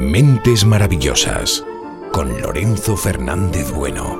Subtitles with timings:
[0.00, 1.62] Mentes Maravillosas
[2.10, 4.18] con Lorenzo Fernández Bueno.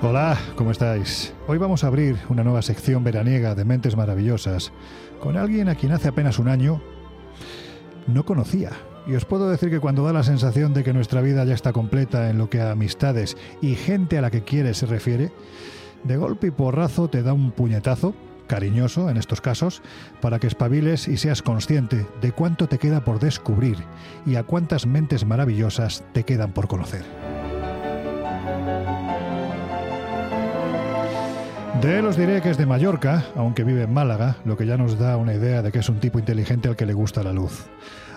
[0.00, 1.34] Hola, ¿cómo estáis?
[1.48, 4.72] Hoy vamos a abrir una nueva sección veraniega de Mentes Maravillosas
[5.18, 6.80] con alguien a quien hace apenas un año
[8.06, 8.70] no conocía.
[9.08, 11.72] Y os puedo decir que cuando da la sensación de que nuestra vida ya está
[11.72, 15.32] completa en lo que a amistades y gente a la que quieres se refiere,
[16.04, 18.14] de golpe y porrazo te da un puñetazo,
[18.46, 19.82] cariñoso en estos casos,
[20.20, 23.78] para que espabiles y seas consciente de cuánto te queda por descubrir
[24.26, 27.04] y a cuántas mentes maravillosas te quedan por conocer.
[31.80, 34.76] De él os diré que es de Mallorca, aunque vive en Málaga, lo que ya
[34.76, 37.32] nos da una idea de que es un tipo inteligente al que le gusta la
[37.32, 37.70] luz.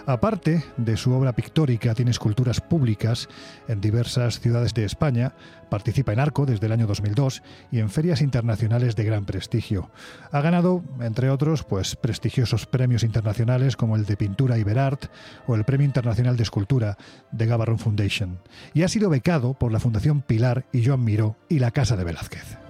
[0.06, 3.30] Aparte de su obra pictórica, tiene esculturas públicas
[3.70, 5.34] en diversas ciudades de España,
[5.70, 9.92] participa en Arco desde el año 2002 y en ferias internacionales de gran prestigio.
[10.32, 15.06] Ha ganado, entre otros, pues prestigiosos premios internacionales como el de Pintura Iberart
[15.48, 16.98] o el Premio Internacional de Escultura
[17.32, 18.40] de Gavarrón Foundation.
[18.74, 22.04] Y ha sido becado por la Fundación Pilar y Joan Miró y la Casa de
[22.04, 22.63] Velázquez.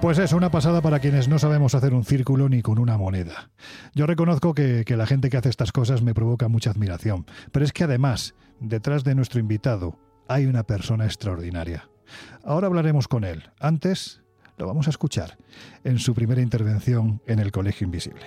[0.00, 3.50] Pues es una pasada para quienes no sabemos hacer un círculo ni con una moneda.
[3.96, 7.72] Yo reconozco que, la gente que hace estas cosas me provoca mucha admiración, pero es
[7.72, 11.90] que además, detrás de nuestro invitado, hay una persona extraordinaria.
[12.44, 13.50] Ahora hablaremos con él.
[13.58, 14.22] Antes,
[14.56, 15.36] lo vamos a escuchar
[15.82, 18.24] en su primera intervención en el Colegio Invisible.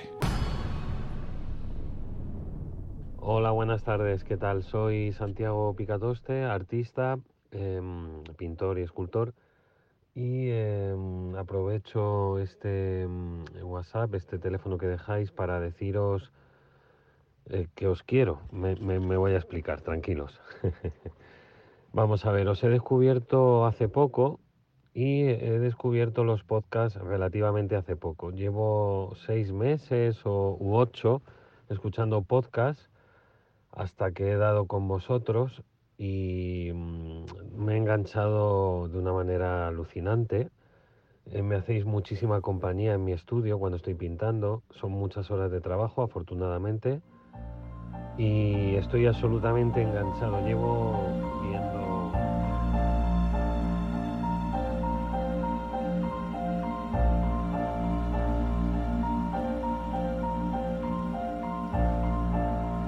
[3.18, 4.26] Hola, buenas tardes.
[4.26, 4.64] ¿Qué tal?
[4.64, 7.18] Soy Santiago Picatoste, artista,
[7.52, 7.82] eh,
[8.36, 9.34] pintor y escultor
[10.14, 10.96] y eh,
[11.38, 13.08] aprovecho este
[13.62, 16.32] WhatsApp, este teléfono que dejáis para deciros
[17.50, 18.42] eh, que os quiero.
[18.52, 18.76] Me,
[19.16, 20.40] voy a explicar, tranquilos.
[21.94, 24.40] Vamos a ver, os he descubierto hace poco
[24.94, 28.32] y he descubierto los podcasts relativamente hace poco.
[28.32, 31.22] Llevo seis meses o, u ocho
[31.70, 32.90] escuchando podcasts
[33.72, 35.64] hasta que he dado con vosotros
[36.02, 40.50] y me he enganchado de una manera alucinante.
[41.28, 44.64] Eh, me hacéis muchísima compañía en mi estudio cuando estoy pintando.
[44.80, 47.02] Son muchas horas de trabajo, afortunadamente.
[48.18, 50.44] Y estoy absolutamente enganchado.
[50.44, 51.00] Llevo
[51.44, 52.12] viendo...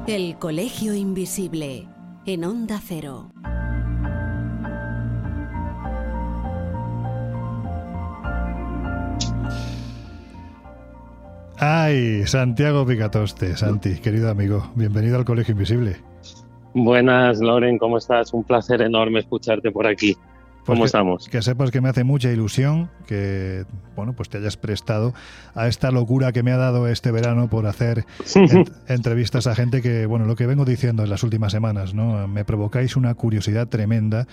[0.08, 1.88] El Colegio Invisible
[2.26, 3.32] en Onda Cero.
[11.58, 15.98] Ay, Santiago Picatoste, Santi, querido amigo, bienvenido al Colegio Invisible.
[16.74, 18.34] Buenas, Loren, ¿cómo estás?
[18.34, 20.18] Un placer enorme escucharte por aquí.
[20.66, 21.30] ¿Cómo Pues que, estamos?
[21.30, 23.66] Que sepas que me hace mucha ilusión que,
[23.96, 25.14] bueno, pues te hayas prestado
[25.56, 29.82] a esta locura que me ha dado este verano por hacer ent entrevistas a gente
[29.82, 32.28] que, bueno, lo que vengo diciendo en las últimas semanas, ¿no?
[32.28, 34.26] Me provocáis una curiosidad tremenda.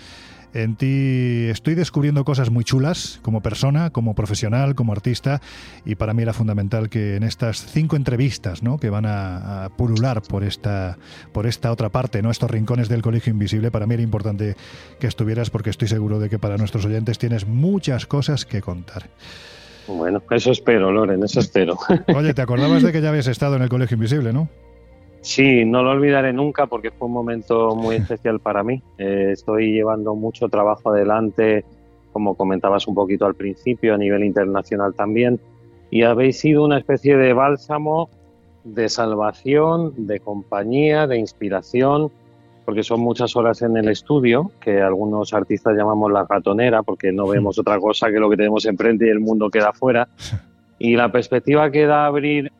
[0.53, 5.41] En ti estoy descubriendo cosas muy chulas como persona, como profesional, como artista
[5.85, 8.77] y para mí era fundamental que en estas cinco entrevistas ¿no?
[8.77, 10.97] que van a, a, pulular por esta,
[11.31, 12.31] por esta otra parte, ¿no?
[12.31, 14.55] estos rincones del Colegio Invisible, para mí era importante
[14.99, 19.09] que estuvieras porque estoy seguro de que para nuestros oyentes tienes muchas cosas que contar.
[19.87, 21.77] Bueno, eso espero, Loren, eso espero.
[22.15, 24.49] Oye, ¿te acordabas de que ya habías estado en el Colegio Invisible, no?
[25.21, 28.81] Sí, no lo olvidaré nunca porque fue un momento muy especial para mí.
[28.97, 31.63] Eh, estoy llevando mucho trabajo adelante,
[32.11, 35.39] como comentabas un poquito al principio, a nivel internacional también,
[35.91, 38.09] y habéis sido una especie de bálsamo
[38.63, 42.11] de salvación, de compañía, de inspiración,
[42.65, 47.27] porque son muchas horas en el estudio, que algunos artistas llamamos la ratonera, porque no
[47.27, 50.07] vemos otra cosa que lo que tenemos enfrente y el mundo queda afuera.
[50.83, 52.51] Y la perspectiva que da abrir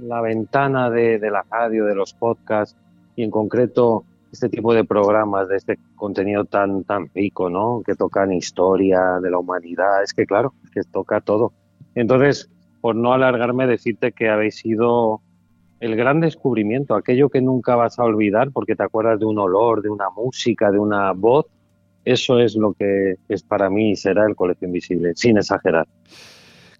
[0.00, 2.76] la ventana de, la radio, de los podcasts
[3.16, 7.82] y en concreto este tipo de programas, de este contenido tan, tan rico, ¿no?
[7.84, 11.52] Que tocan historia de la humanidad, es que claro, que toca todo.
[11.94, 12.50] Entonces,
[12.80, 15.22] por no alargarme, decirte que habéis sido
[15.80, 19.80] el gran descubrimiento, aquello que nunca vas a olvidar porque te acuerdas de un olor,
[19.82, 21.46] de una música, de una voz,
[22.04, 25.86] eso es lo que es para mí será el Colegio Invisible, sin exagerar.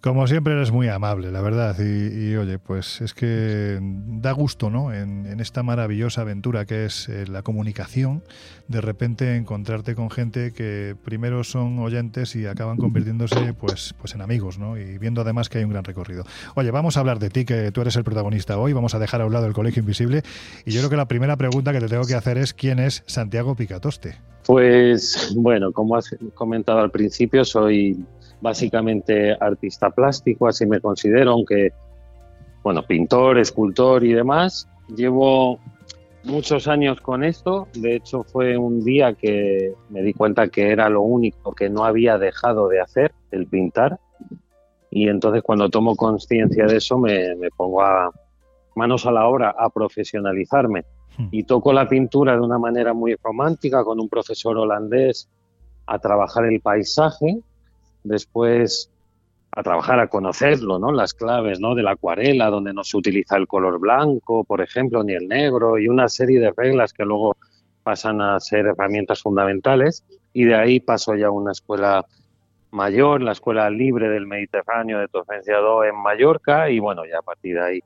[0.01, 1.75] Como siempre eres muy amable, la verdad.
[1.77, 4.93] Y, oye, pues es que da gusto, ¿no?
[4.93, 8.23] En, esta maravillosa aventura que es eh, la comunicación,
[8.69, 14.21] de repente encontrarte con gente que primero son oyentes y acaban convirtiéndose pues, pues en
[14.21, 14.77] amigos, ¿no?
[14.77, 16.23] Y viendo además que hay un gran recorrido.
[16.55, 18.71] Oye, vamos a hablar de ti, que tú eres el protagonista hoy.
[18.71, 20.23] Vamos a dejar a un lado el Colegio Invisible.
[20.65, 23.03] Y yo creo que la primera pregunta que te tengo que hacer es ¿quién es
[23.05, 24.15] Santiago Picatoste?
[24.45, 28.03] Pues bueno, como has comentado al principio, soy
[28.41, 31.71] básicamente artista plástico, así me considero, aunque,
[32.63, 34.67] bueno, pintor, escultor y demás.
[34.95, 35.59] Llevo
[36.23, 40.89] muchos años con esto, de hecho fue un día que me di cuenta que era
[40.89, 43.99] lo único que no había dejado de hacer, el pintar,
[44.91, 48.11] y entonces cuando tomo conciencia de eso me, me, pongo a
[48.75, 50.83] manos a la obra a profesionalizarme
[51.17, 51.27] hmm.
[51.31, 55.29] y toco la pintura de una manera muy romántica con un profesor holandés
[55.85, 57.39] a trabajar el paisaje
[58.03, 58.91] después
[59.51, 60.91] a trabajar, a conocerlo, ¿no?
[60.91, 61.75] Las claves, ¿no?
[61.75, 65.79] De la acuarela, donde no se utiliza el color blanco, por ejemplo, ni el negro,
[65.79, 67.35] y una serie de reglas que luego
[67.83, 70.03] pasan a ser herramientas fundamentales.
[70.33, 72.05] Y de ahí paso ya a una escuela
[72.71, 75.55] mayor, la Escuela Libre del Mediterráneo de Torrencia
[75.87, 77.79] en Mallorca, y bueno, ya a partir de ahí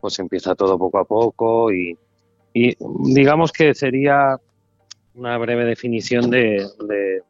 [0.00, 1.98] pues empieza todo poco a poco y,
[2.54, 4.36] digamos que sería
[5.14, 7.22] una breve definición de, de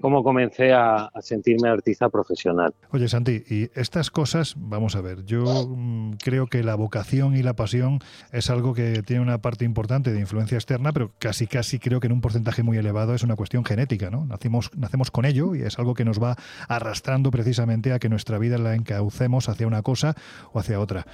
[0.00, 2.74] cómo comencé a, sentirme artista profesional.
[2.90, 7.42] Oye, Santi, y estas cosas, vamos a ver, yo mm, creo que la vocación y
[7.42, 8.00] la pasión
[8.32, 12.08] es algo que tiene una parte importante de influencia externa, pero casi casi creo que
[12.08, 14.26] en un porcentaje muy elevado es una cuestión genética, ¿no?
[14.26, 16.36] Nacimos, nacemos con ello y es algo que nos va
[16.68, 20.14] arrastrando precisamente a que nuestra vida la encaucemos hacia una cosa
[20.52, 21.06] o hacia otra.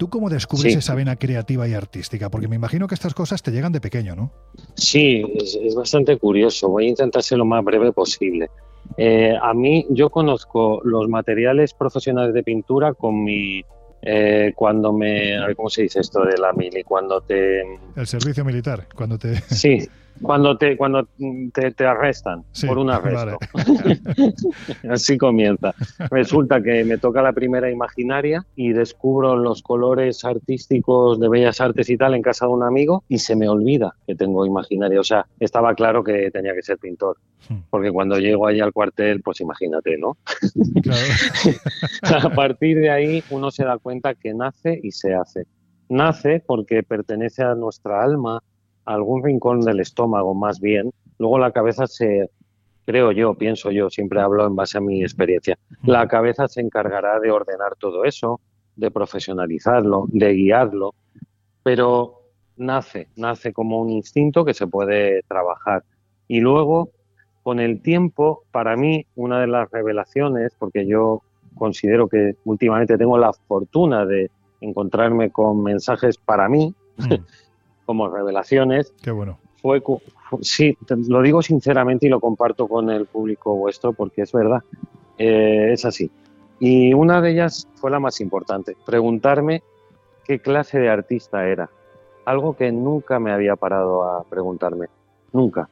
[0.00, 2.30] ¿Tú cómo descubres esa vena creativa y artística?
[2.30, 4.32] Porque me imagino que estas cosas te llegan de pequeño, ¿no?
[4.74, 6.70] Sí, es, bastante curioso.
[6.70, 8.48] Voy a intentar ser lo más breve posible.
[8.96, 13.62] Eh, a mí, yo conozco los materiales profesionales de pintura con mi.
[14.00, 15.36] Eh, cuando me.
[15.54, 16.82] ¿Cómo se dice esto de la mili?
[16.82, 17.60] Cuando te.
[17.94, 19.34] El servicio militar, cuando te.
[19.50, 19.86] Sí,
[20.22, 21.08] cuando te cuando
[21.52, 23.38] te, arrestan por un arresto.
[24.90, 25.74] Así comienza.
[26.10, 31.88] Resulta que me toca la primera imaginaria y descubro los colores artísticos de bellas artes
[31.90, 35.00] y tal en casa de un amigo y se me olvida que tengo imaginaria.
[35.00, 37.16] O sea, estaba claro que tenía que ser pintor.
[37.48, 37.60] Hmm.
[37.70, 40.16] Porque cuando llego ahí al cuartel, pues imagínate, ¿no?
[42.02, 45.46] a partir de ahí uno se da cuenta que nace y se hace.
[45.88, 48.42] Nace porque pertenece a nuestra alma,
[48.94, 52.30] algún rincón del estómago más bien, luego la cabeza se,
[52.86, 57.20] creo yo, pienso yo, siempre hablo en base a mi experiencia, la cabeza se encargará
[57.20, 58.40] de ordenar todo eso,
[58.76, 60.94] de profesionalizarlo, de guiarlo,
[61.62, 62.20] pero
[62.56, 65.84] nace, nace como un instinto que se puede trabajar.
[66.28, 66.90] Y luego,
[67.42, 71.22] con el tiempo, para mí, una de las revelaciones, porque yo
[71.54, 77.14] considero que últimamente tengo la fortuna de encontrarme con mensajes para mí, mm.
[77.90, 78.94] como revelaciones.
[79.02, 79.40] Qué bueno.
[79.60, 79.82] Fue,
[80.42, 80.78] sí,
[81.08, 84.62] lo digo sinceramente y lo comparto con el público vuestro porque es verdad,
[85.18, 86.08] eh, es así.
[86.60, 89.64] Y una de ellas fue la más importante, preguntarme
[90.24, 91.68] qué clase de artista era.
[92.26, 94.86] Algo que nunca me había parado a preguntarme,
[95.32, 95.68] nunca.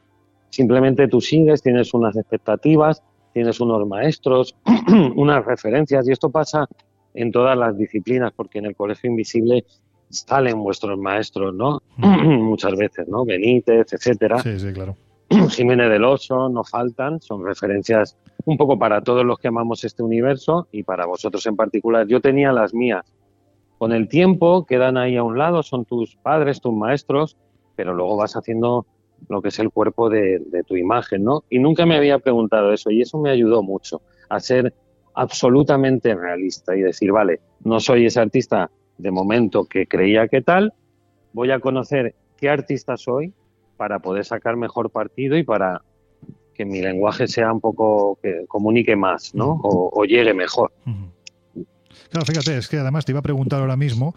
[0.49, 3.01] Simplemente tú sigues, tienes unas expectativas,
[3.31, 4.57] tienes unos maestros,
[5.15, 6.67] unas referencias, y esto pasa
[7.13, 9.63] en todas las disciplinas, porque en el Colegio Invisible
[10.09, 11.81] salen vuestros maestros, ¿no?
[11.97, 13.25] Muchas veces, ¿no?
[13.25, 14.39] Benítez, etcétera.
[14.39, 14.95] Sí, sí, claro.
[15.49, 20.01] Jiménez del Oso, no faltan, son referencias un poco para todos los que amamos este
[20.01, 22.07] universo y para vosotros en particular.
[22.07, 23.05] Yo tenía las mías.
[23.77, 27.37] Con el tiempo quedan ahí a un lado, son tus padres, tus maestros,
[27.75, 28.85] pero luego vas haciendo
[29.29, 31.43] lo que es el cuerpo de, de tu imagen, ¿no?
[31.49, 34.73] Y nunca me había preguntado eso y eso me ayudó mucho a ser
[35.13, 38.69] absolutamente realista y decir, vale, no soy ese artista
[38.99, 40.73] de momento que creía que tal,
[41.33, 43.33] voy a conocer qué artista soy
[43.77, 45.81] para poder sacar mejor partido y para
[46.53, 49.59] que mi lenguaje sea un poco, que comunique más, ¿no?
[49.63, 50.73] O, llegue mejor.
[52.09, 54.13] Claro, fíjate, es que además te iba a preguntar ahora mismo,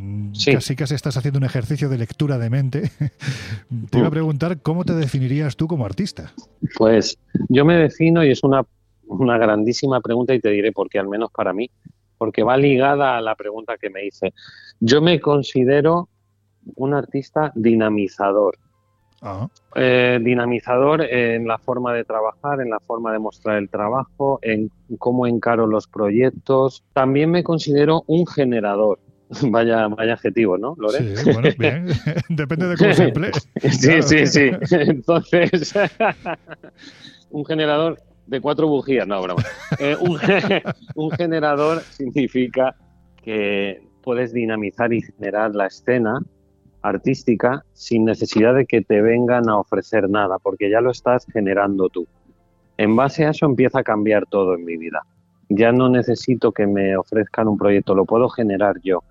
[0.00, 2.82] mm, casi casi estás haciendo un ejercicio de lectura de mente,
[3.90, 6.32] te iba a preguntar cómo te definirías tú como artista.
[6.76, 7.18] Pues
[7.48, 8.64] yo me defino y es una,
[9.08, 11.68] una grandísima pregunta y te diré por qué, al menos para mí,
[12.20, 14.34] porque va ligada a la pregunta que me hice.
[14.78, 16.10] Yo me considero
[16.76, 18.58] un artista dinamizador.
[19.22, 19.48] Ah.
[19.74, 24.70] Eh, dinamizador en la forma de trabajar, en la forma de mostrar el trabajo, en
[24.98, 26.84] cómo encaro los proyectos.
[26.92, 28.98] También me considero un generador.
[29.48, 31.16] Vaya, vaya adjetivo, ¿no, Lore?
[31.16, 31.86] Sí, bueno, bien.
[32.28, 33.30] Depende de cómo se emplee.
[33.70, 34.50] Sí, sí, sí.
[34.72, 35.72] Entonces,
[37.30, 37.98] un generador
[38.30, 39.42] de cuatro bujías, no, broma.
[39.78, 40.18] Eh, un,
[40.94, 42.74] un generador significa
[43.22, 46.20] que puedes dinamizar y generar la escena
[46.82, 51.88] artística sin necesidad de que te vengan a ofrecer nada, porque ya lo estás generando
[51.88, 52.06] tú.
[52.78, 55.02] En base a eso empieza a cambiar todo en mi vida.
[55.50, 59.02] Ya no necesito que me ofrezcan un proyecto, lo puedo generar yo.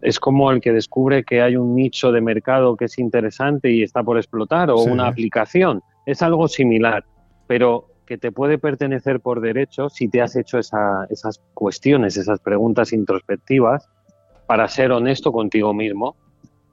[0.00, 3.82] Es como el que descubre que hay un nicho de mercado que es interesante y
[3.82, 4.90] está por explotar o Sí.
[4.90, 5.80] una aplicación.
[6.06, 7.04] Es algo similar,
[7.46, 12.40] pero que te puede pertenecer por derecho si te has hecho esa- esas cuestiones, esas
[12.40, 13.88] preguntas introspectivas
[14.46, 16.14] para ser honesto contigo mismo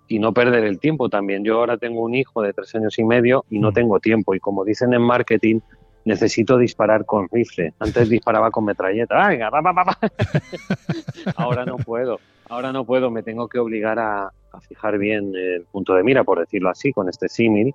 [0.10, 1.46] y no perder el tiempo también.
[1.46, 3.74] Yo ahora tengo un hijo de tres años y medio y no Mm.
[3.74, 4.36] tengo tiempo.
[4.36, 5.62] Y como dicen en marketing,
[6.03, 7.74] necesito disparar con rifle.
[7.79, 9.15] Antes disparaba con metralleta.
[9.24, 9.50] ¡Ah, venga,
[11.38, 12.19] ahora no puedo.
[12.50, 13.10] Ahora no puedo.
[13.12, 16.91] Me tengo que obligar a, a fijar bien el punto de mira, por decirlo así,
[16.91, 17.74] con este símil.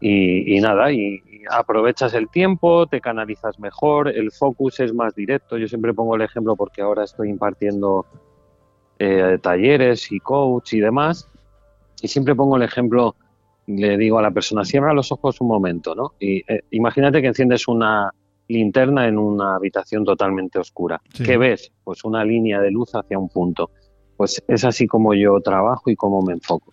[0.00, 5.14] Y, y nada, y, y aprovechas el tiempo, te canalizas mejor, el focus es más
[5.14, 5.58] directo.
[5.58, 8.06] Yo siempre pongo el ejemplo porque ahora estoy impartiendo
[8.98, 11.28] eh, talleres y coach y demás.
[12.02, 13.14] Y siempre pongo el ejemplo,
[13.66, 16.12] le digo a la persona, cierra los ojos un momento, ¿no?
[16.18, 18.10] Y eh, imagínate que enciendes una
[18.48, 21.00] linterna en una habitación totalmente oscura.
[21.12, 21.24] Sí.
[21.24, 21.72] ¿Qué ves?
[21.84, 23.70] Pues una línea de luz hacia un punto.
[24.16, 26.72] Pues es así como yo trabajo y cómo me enfoco.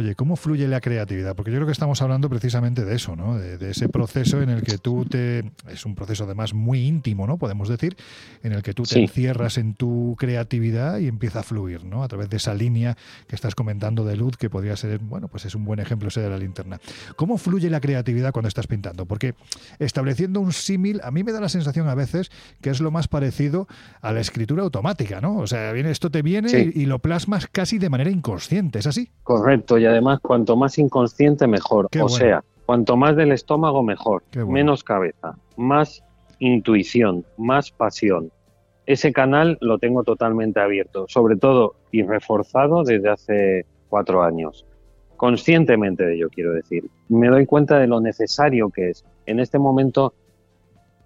[0.00, 1.36] Oye, ¿cómo fluye la creatividad?
[1.36, 3.36] Porque yo creo que estamos hablando precisamente de eso, ¿no?
[3.36, 5.40] De, de ese proceso en el que tú te...
[5.70, 7.36] Es un proceso además muy íntimo, ¿no?
[7.36, 7.98] Podemos decir,
[8.42, 9.00] en el que tú te Sí.
[9.02, 12.02] encierras en tu creatividad y empieza a fluir, ¿no?
[12.02, 12.96] A través de esa línea
[13.28, 16.22] que estás comentando de luz, que podría ser, bueno, pues es un buen ejemplo ese
[16.22, 16.80] de la linterna.
[17.16, 19.04] ¿Cómo fluye la creatividad cuando estás pintando?
[19.04, 19.34] Porque
[19.78, 22.30] estableciendo un símil, a mí me da la sensación a veces
[22.62, 23.68] que es lo más parecido
[24.00, 25.36] a la escritura automática, ¿no?
[25.36, 26.72] O sea, viene, esto te viene Sí.
[26.74, 29.10] y, y lo plasmas casi de manera inconsciente, ¿es así?
[29.24, 31.88] Correcto, y además cuanto más inconsciente mejor.
[31.90, 32.16] Qué o bueno.
[32.16, 34.50] sea, cuanto más del estómago mejor, bueno.
[34.50, 36.02] menos cabeza, más
[36.38, 38.30] intuición, más pasión.
[38.86, 44.64] Ese canal lo tengo totalmente abierto, sobre todo y reforzado desde hace cuatro años.
[45.16, 46.84] Conscientemente de ello, quiero decir.
[47.08, 50.14] Me doy cuenta de lo necesario que es en este momento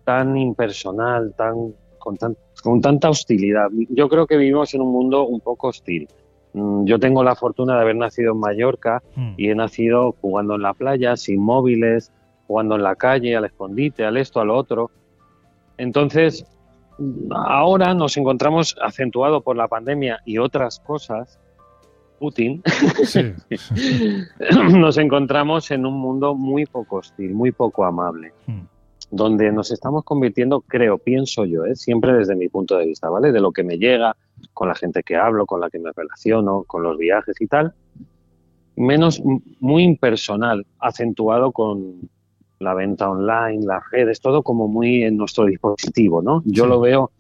[0.05, 3.69] tan impersonal, tan con, tan- con tanta hostilidad.
[3.89, 6.07] Yo creo que vivimos en un mundo un poco hostil.
[6.55, 9.33] Mm, Yo tengo la fortuna de haber nacido en Mallorca Mm.
[9.37, 12.13] y he nacido jugando en la playa, sin móviles,
[12.47, 14.91] jugando en la calle, al escondite, al esto, al otro.
[15.79, 16.45] Entonces,
[17.35, 21.39] ahora nos encontramos acentuado por la pandemia y otras cosas,
[22.21, 22.63] Putin,
[23.05, 23.33] Sí.
[24.71, 28.61] nos encontramos en un mundo muy poco hostil, muy poco amable, Mm.
[29.11, 31.77] Donde nos estamos convirtiendo, creo, pienso yo, ¿eh?
[31.77, 33.33] siempre desde mi punto de vista, ¿vale?
[33.33, 34.17] De lo que me llega,
[34.53, 37.75] con la gente que hablo, con la que me relaciono, con los viajes y tal,
[38.77, 39.23] menos
[39.61, 42.09] muy impersonal, acentuado con
[42.59, 46.43] la venta online, las redes, todo como muy en nuestro dispositivo, ¿no?
[46.45, 46.71] Yo Sí.
[46.71, 47.11] lo veo,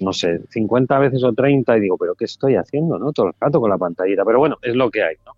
[0.00, 3.12] no sé, 50 veces o 30 y digo, pero ¿qué estoy haciendo, no?
[3.12, 5.32] Todo el rato con la pantallita, pero bueno, es lo que hay, ¿no?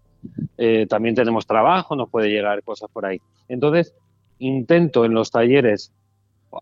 [0.56, 3.20] Eh, también tenemos trabajo, nos puede llegar cosas por ahí.
[3.48, 3.94] Entonces,
[4.38, 5.92] intento en los talleres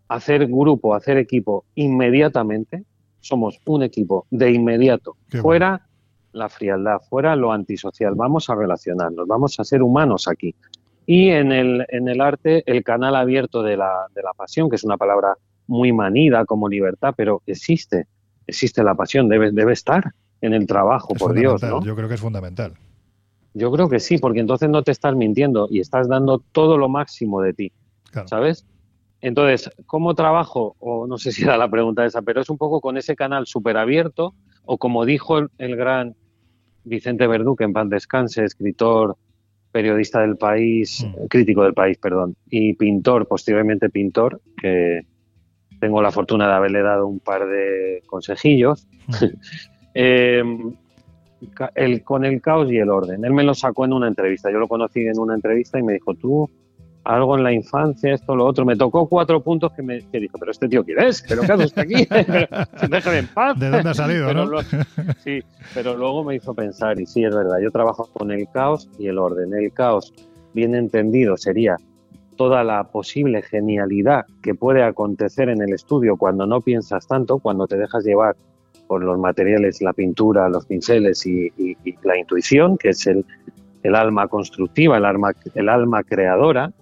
[0.08, 2.84] hacer grupo, hacer equipo inmediatamente.
[3.20, 5.16] Somos un equipo de inmediato.
[5.28, 5.86] Qué fuera
[6.32, 8.14] la frialdad, fuera lo antisocial.
[8.14, 10.54] Vamos a relacionarnos, vamos a ser humanos aquí.
[11.06, 14.76] Y en el, en el arte, el canal abierto de la, de la pasión, que
[14.76, 15.34] es una palabra
[15.66, 18.06] muy manida como libertad, pero existe,
[18.46, 21.60] existe la pasión, debe, debe estar en el trabajo, Es por Dios.
[21.84, 22.74] Yo creo que es fundamental.
[23.58, 26.88] Yo creo que sí, porque entonces no te estás mintiendo y estás dando todo lo
[26.88, 27.72] máximo de ti,
[28.10, 28.28] Claro.
[28.28, 28.66] ¿sabes?
[29.22, 30.76] Entonces, ¿cómo trabajo?
[30.78, 33.46] O no sé si era la pregunta esa, pero es un poco con ese canal
[33.46, 34.34] súper abierto,
[34.64, 36.14] o como dijo el, el gran
[36.84, 39.16] Vicente Verdú, que en paz descanse, escritor,
[39.72, 41.26] periodista del país, Mm.
[41.28, 45.00] crítico del país, perdón, y pintor, posteriormente pintor, que
[45.80, 48.86] tengo la fortuna de haberle dado un par de consejillos.
[49.06, 49.12] Mm.
[49.98, 50.44] Eh,
[51.74, 53.24] el, con el caos y el orden.
[53.24, 54.50] Él me lo sacó en una entrevista.
[54.50, 56.48] Yo lo conocí en una entrevista y me dijo, tú,
[57.04, 58.64] algo en la infancia, esto, lo otro.
[58.64, 61.22] Me tocó cuatro puntos que me que dijo, pero este tío, ¿quién es?
[61.28, 62.06] ¿Pero qué hace usted aquí?
[62.08, 62.46] Pero,
[62.90, 63.58] Déjame en paz.
[63.60, 64.50] ¿De dónde ha salido, Pero no?
[64.52, 64.60] lo-
[65.18, 65.40] sí,
[65.74, 69.08] pero luego me hizo pensar, y sí, es verdad, yo trabajo con el caos y
[69.08, 69.52] el orden.
[69.54, 70.12] El caos,
[70.54, 71.76] bien entendido, sería
[72.36, 77.66] toda la posible genialidad que puede acontecer en el estudio cuando no piensas tanto, cuando
[77.66, 78.36] te dejas llevar
[78.86, 83.24] por los materiales, la pintura, los pinceles y, y- y la intuición, que es el,
[83.82, 86.72] el alma constructiva, el alma, el alma creadora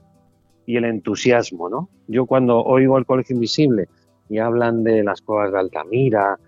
[0.67, 1.89] y el entusiasmo, ¿no?
[2.09, 3.89] Yo cuando oigo el Colegio Invisible
[4.29, 6.39] y hablan de las cuevas de Altamira,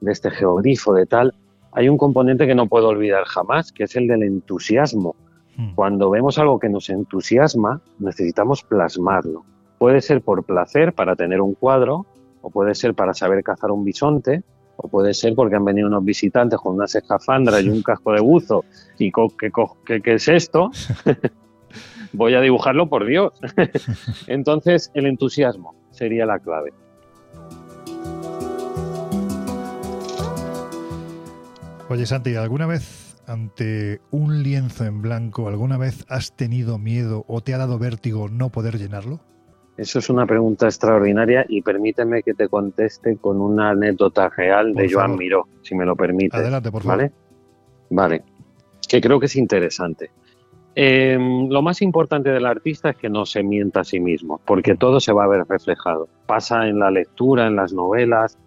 [0.00, 1.32] de este geogrifo, de tal,
[1.72, 5.16] hay un componente que no puedo olvidar jamás, que es el del entusiasmo.
[5.56, 5.74] Mm.
[5.74, 9.44] Cuando vemos algo que nos entusiasma, necesitamos plasmarlo,
[9.78, 12.06] Puede ser por placer, para tener un cuadro,
[12.40, 14.42] o puede ser para saber cazar un bisonte,
[14.76, 18.20] o puede ser porque han venido unos visitantes con unas escafandras y un casco de
[18.20, 18.64] buzo
[18.98, 20.70] y ¿qué, qué es esto?
[22.12, 23.32] Voy a dibujarlo por Dios.
[24.26, 26.72] Entonces, el entusiasmo sería la clave.
[31.88, 37.40] Oye, Santi, ¿alguna vez ante un lienzo en blanco, alguna vez has tenido miedo o
[37.40, 39.20] te ha dado vértigo no poder llenarlo?
[39.76, 44.92] Eso es una pregunta extraordinaria y permíteme que te conteste con una anécdota real de
[44.92, 46.36] Joan Miró, si me lo permite.
[46.36, 46.98] Adelante, por favor.
[46.98, 47.12] ¿Vale?
[47.90, 48.22] Vale.
[48.86, 50.10] Que creo que es interesante.
[50.74, 54.74] Em, lo más importante del artista es que no se mienta a sí mismo, porque
[54.74, 56.08] todo se va a ver reflejado.
[56.26, 58.38] Pasa en la lectura, en las novelas,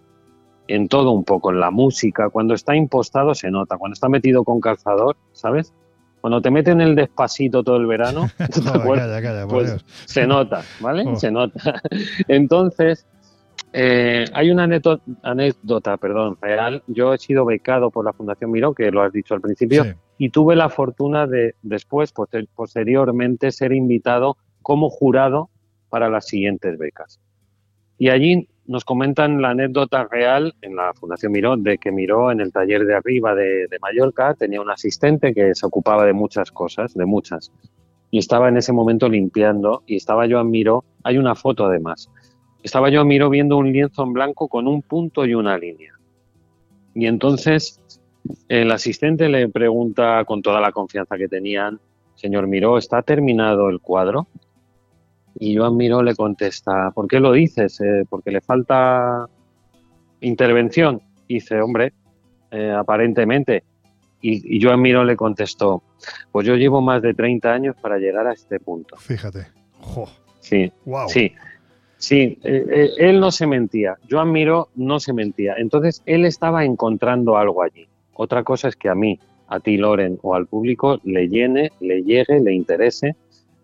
[0.68, 2.30] en todo un poco, en la música.
[2.30, 5.72] Cuando está impostado se nota, cuando está metido con calzador, ¿sabes?
[6.26, 8.28] Cuando te meten el despacito todo el verano,
[9.48, 11.04] pues se nota, ¿vale?
[11.06, 11.14] Oh.
[11.14, 11.80] Se nota.
[12.26, 13.06] Entonces,
[13.72, 14.68] eh, hay una
[15.22, 16.82] anécdota, perdón, real.
[16.88, 19.84] Yo he sido becado por la Fundación Miró, que lo has dicho al principio,
[20.18, 25.48] y tuve la fortuna de después, posteriormente, ser invitado como jurado
[25.90, 27.20] para las siguientes becas.
[27.98, 32.40] Y allí nos comentan la anécdota real en la Fundación Miró de que Miró en
[32.40, 36.94] el taller de arriba de, Mallorca tenía un asistente que se ocupaba de muchas cosas,
[36.94, 37.52] de muchas.
[38.10, 42.10] Y estaba en ese momento limpiando y estaba yo a Miró, hay una foto además,
[42.62, 45.94] estaba yo a Miró viendo un lienzo en blanco con un punto y una línea.
[46.94, 47.80] Y entonces
[48.48, 51.78] el asistente le pregunta con toda la confianza que tenían,
[52.14, 54.26] señor Miró, ¿está terminado el cuadro?
[55.38, 57.80] Y Joan Miró le contesta, ¿por qué lo dices?
[57.80, 59.26] Eh, ¿Porque le falta
[60.20, 61.02] intervención?
[61.28, 61.92] Y dice, hombre,
[62.50, 63.64] eh, aparentemente.
[64.22, 65.82] Y, y, Joan Miró le contestó,
[66.32, 68.96] pues yo llevo más de 30 años para llegar a este punto.
[68.96, 69.46] Fíjate.
[70.40, 70.72] Sí,
[71.08, 71.32] sí,
[71.98, 72.38] sí.
[72.42, 73.96] Eh, él no se mentía.
[74.10, 75.54] Joan Miró no se mentía.
[75.58, 77.86] Entonces, él estaba encontrando algo allí.
[78.14, 82.02] Otra cosa es que a mí, a ti, Loren, o al público le llene, le
[82.02, 83.16] llegue, le interese.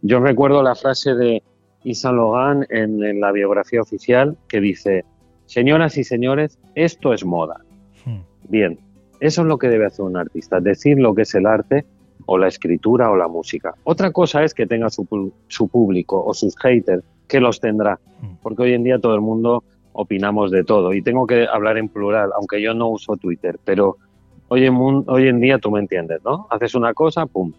[0.03, 1.43] Yo recuerdo la frase de
[1.85, 5.05] y Saint Logan en, la biografía oficial que dice,
[5.47, 7.61] señoras y señores, esto es moda.
[8.05, 8.21] Hmm.
[8.49, 8.79] Bien,
[9.21, 11.85] eso es lo que debe hacer un artista, decir lo que es el arte
[12.27, 13.75] o la escritura o la música.
[13.85, 18.37] Otra cosa es que tenga su, su público o sus haters, que los tendrá, hmm.
[18.43, 19.65] porque hoy en día todo el mundo
[19.95, 23.99] opinamos de todo y tengo que hablar en plural, aunque yo no uso Twitter, pero
[24.49, 26.47] hoy en, hoy en día tú me entiendes, ¿no?
[26.51, 27.53] Haces una cosa, ¡pum!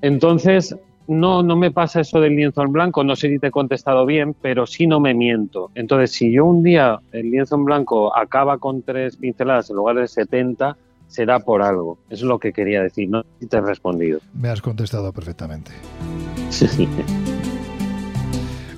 [0.00, 0.76] Entonces,
[1.08, 4.06] no, no me pasa eso del lienzo en blanco, no sé si te he contestado
[4.06, 5.70] bien, pero sí no me miento.
[5.74, 9.96] Entonces, si yo un día el lienzo en blanco acaba con tres pinceladas en lugar
[9.96, 10.76] de 70,
[11.08, 11.98] será por algo.
[12.10, 14.20] Eso es lo que quería decir, no si te he respondido.
[14.34, 15.72] Me has contestado perfectamente.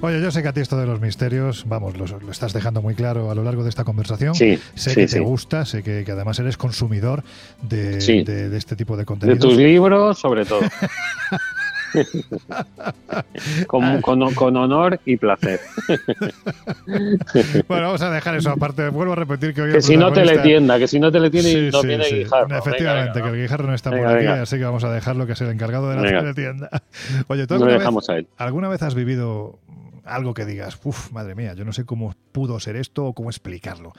[0.03, 2.95] Oye, yo sé que a ti esto de los misterios, vamos, lo, estás dejando muy
[2.95, 4.35] claro a lo largo de esta conversación.
[4.35, 7.23] Sí, sé que te gusta, sé que, además eres consumidor
[7.61, 9.41] de, de, este tipo de contenidos.
[9.41, 10.61] De tus libros, sobre todo.
[13.67, 15.61] con, con, honor y placer.
[17.69, 18.89] bueno, vamos a dejar eso aparte.
[18.89, 19.73] Vuelvo a repetir que hoy.
[19.73, 22.57] Que si no te le tienda, que si no te le tiene, no tiene guijarro.
[22.57, 25.47] Efectivamente, que el guijarro no está por aquí, así que vamos a dejarlo que sea
[25.47, 26.71] el encargado de la teletienda.
[27.29, 29.59] Oye, ¿tú alguna, vez, alguna vez has vivido
[30.05, 33.31] algo que digas, uff, madre mía, yo no sé cómo pudo ser esto o cómo
[33.31, 33.93] explicarlo?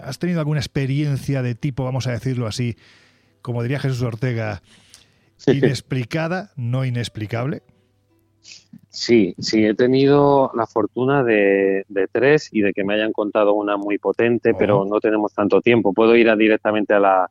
[0.00, 2.76] ¿Has tenido alguna experiencia de tipo, vamos a decirlo así,
[3.40, 4.62] como diría Jesús Ortega,
[5.46, 7.62] inexplicada, no inexplicable?
[8.88, 13.76] Sí, sí, he tenido la fortuna de, tres y de que me hayan contado una
[13.76, 15.94] muy potente, pero no tenemos tanto tiempo.
[15.94, 17.30] Puedo ir directamente a la,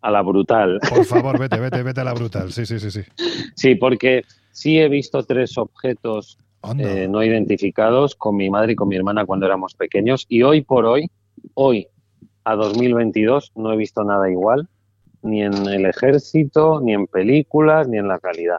[0.00, 0.80] a la brutal.
[0.88, 2.52] Por favor, vete, vete, vete a la brutal.
[2.52, 3.02] Sí, sí, sí, sí.
[3.54, 6.38] Sí, porque sí he visto tres objetos
[6.78, 10.62] eh, no identificados con mi madre y con mi hermana cuando éramos pequeños y hoy
[10.62, 11.10] por hoy,
[11.52, 11.86] hoy
[12.44, 14.68] a 2022, no he visto nada igual
[15.24, 18.58] ni en el ejército, ni en películas, ni en la realidad.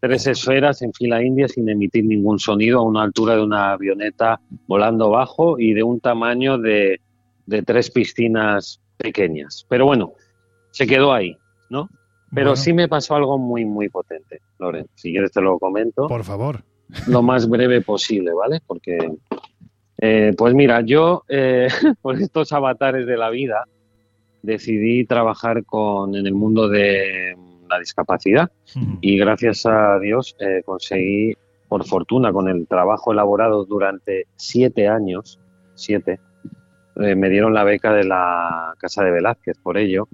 [0.00, 4.40] Tres esferas en fila india sin emitir ningún sonido a una altura de una avioneta
[4.66, 7.00] volando bajo y de un tamaño de,
[7.66, 9.66] tres piscinas pequeñas.
[9.68, 10.12] Pero bueno,
[10.70, 11.36] se quedó ahí,
[11.68, 11.88] ¿no?
[12.32, 14.86] Pero sí me pasó algo muy, muy potente, Loren.
[14.94, 16.06] Si quieres te lo comento.
[16.08, 16.62] Por favor.
[17.06, 18.60] Lo más breve posible, ¿vale?
[18.66, 18.98] Porque,
[19.98, 21.68] eh, pues mira, yo, eh,
[22.02, 23.64] por estos avatares de la vida,
[24.42, 27.36] decidí trabajar con, en el mundo de
[27.68, 28.50] la discapacidad
[29.00, 31.34] y gracias a Dios eh, conseguí,
[31.68, 35.38] por fortuna, con el trabajo elaborado durante siete años,
[35.74, 36.18] siete,
[36.96, 40.08] eh, me dieron la beca de la Casa de Velázquez por ello,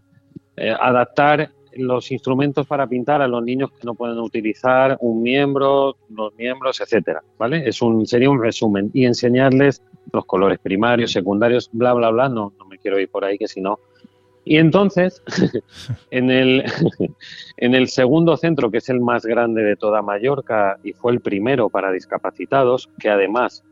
[0.57, 5.97] eh, adaptar los instrumentos para pintar a los niños que no pueden utilizar un miembro,
[6.09, 7.69] los miembros, etcétera, ¿vale?
[7.69, 9.83] Es un sería un resumen y enseñarles
[10.13, 13.49] los colores primarios, secundarios, bla bla bla, no no me quiero ir por ahí que
[13.49, 13.81] si no
[14.45, 15.23] y entonces,
[16.11, 16.65] en el,
[17.57, 21.21] en el segundo centro, que es el más grande de toda Mallorca y fue el
[21.21, 23.65] primero para discapacitados, que además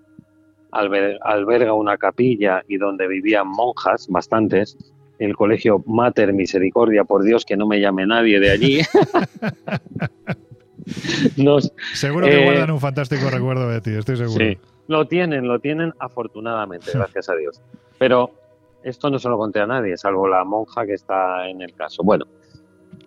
[0.71, 4.79] alberga una capilla y donde vivían monjas, bastantes,
[5.19, 8.81] el colegio Mater Misericordia, por Dios que no me llame nadie de allí.
[11.93, 14.43] seguro que eh, guardan un fantástico recuerdo de ti, estoy seguro.
[14.43, 14.57] Sí,
[14.89, 17.61] lo tienen, lo tienen afortunadamente, gracias a Dios.
[17.99, 18.42] Pero
[18.85, 22.03] esto no se lo conté a nadie, salvo la monja que está en el caso.
[22.03, 22.27] Bueno,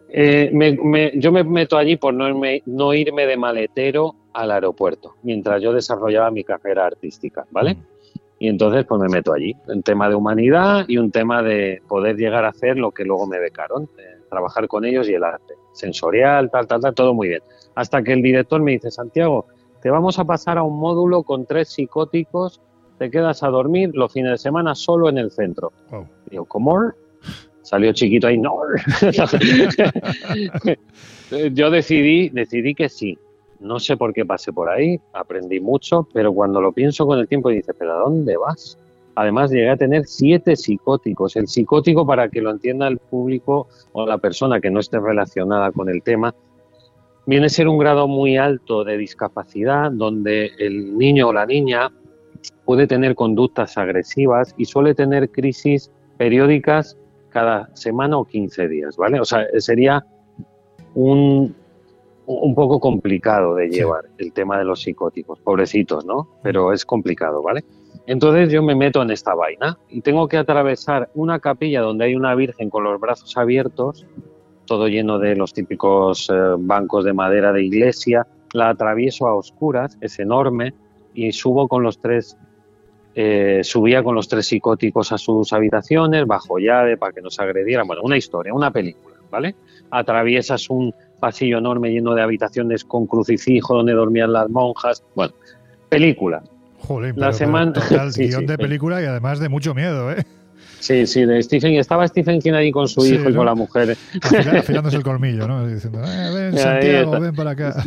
[0.09, 0.51] eh,
[1.15, 5.73] yo me meto allí por no irme, no irme de maletero al aeropuerto, mientras yo
[5.73, 7.77] desarrollaba mi carrera artística, ¿vale?
[8.37, 12.17] Y entonces pues me meto allí, un tema de humanidad y un tema de poder
[12.17, 13.89] llegar a hacer lo que luego me becaron,
[14.29, 17.41] trabajar con ellos y el arte, sensorial, tal, tal, tal, todo muy bien.
[17.75, 19.45] Hasta que el director me dice, Santiago,
[19.81, 22.61] te vamos a pasar a un módulo con tres psicóticos
[22.97, 25.71] te quedas a dormir los fines de semana solo en el centro.
[26.29, 26.91] Digo, ¿cómo?
[27.61, 28.55] Salió chiquito ahí, no.
[31.53, 33.17] Yo decidí, decidí que sí.
[33.59, 37.27] No sé por qué pasé por ahí, aprendí mucho, pero cuando lo pienso con el
[37.27, 38.77] tiempo dice, ¿pero a dónde vas?
[39.15, 41.35] Además llegué a tener siete psicóticos.
[41.37, 45.71] El psicótico, para que lo entienda el público o la persona que no esté relacionada
[45.71, 46.35] con el tema,
[47.25, 51.91] viene a ser un grado muy alto de discapacidad donde el niño o la niña
[52.65, 56.97] puede tener conductas agresivas y suele tener crisis periódicas
[57.29, 59.19] cada semana o 15 días, ¿vale?
[59.19, 60.05] O sea, sería
[60.93, 61.55] un,
[62.25, 66.29] un poco complicado de llevar el tema de los psicóticos, pobrecitos, ¿no?
[66.41, 67.63] Pero es complicado, ¿vale?
[68.07, 72.15] Entonces yo me meto en esta vaina y tengo que atravesar una capilla donde hay
[72.15, 74.05] una virgen con los brazos abiertos,
[74.65, 79.97] todo lleno de los típicos eh, bancos de madera de iglesia, la atravieso a oscuras,
[80.01, 80.73] es enorme,
[81.15, 82.37] y subo con los tres,
[83.15, 87.87] eh, subía con los tres psicóticos a sus habitaciones, bajo llave para que nos agredieran.
[87.87, 89.55] Bueno, una historia, una película, ¿vale?
[89.89, 95.03] Atraviesas un pasillo enorme lleno de habitaciones con crucifijo donde dormían las monjas.
[95.15, 95.33] Bueno,
[95.89, 96.43] película.
[96.79, 97.73] Joder, la semana...
[97.73, 100.23] total, guion de película y además de mucho miedo, ¿eh?
[100.85, 101.73] Sí, sí, de Stephen.
[101.73, 103.97] Estaba Stephen King ahí con su hijo y con la mujer.
[104.21, 105.65] afilándose el colmillo, ¿no?
[105.65, 107.83] Diciendo, eh, ven, Santiago, ven para acá.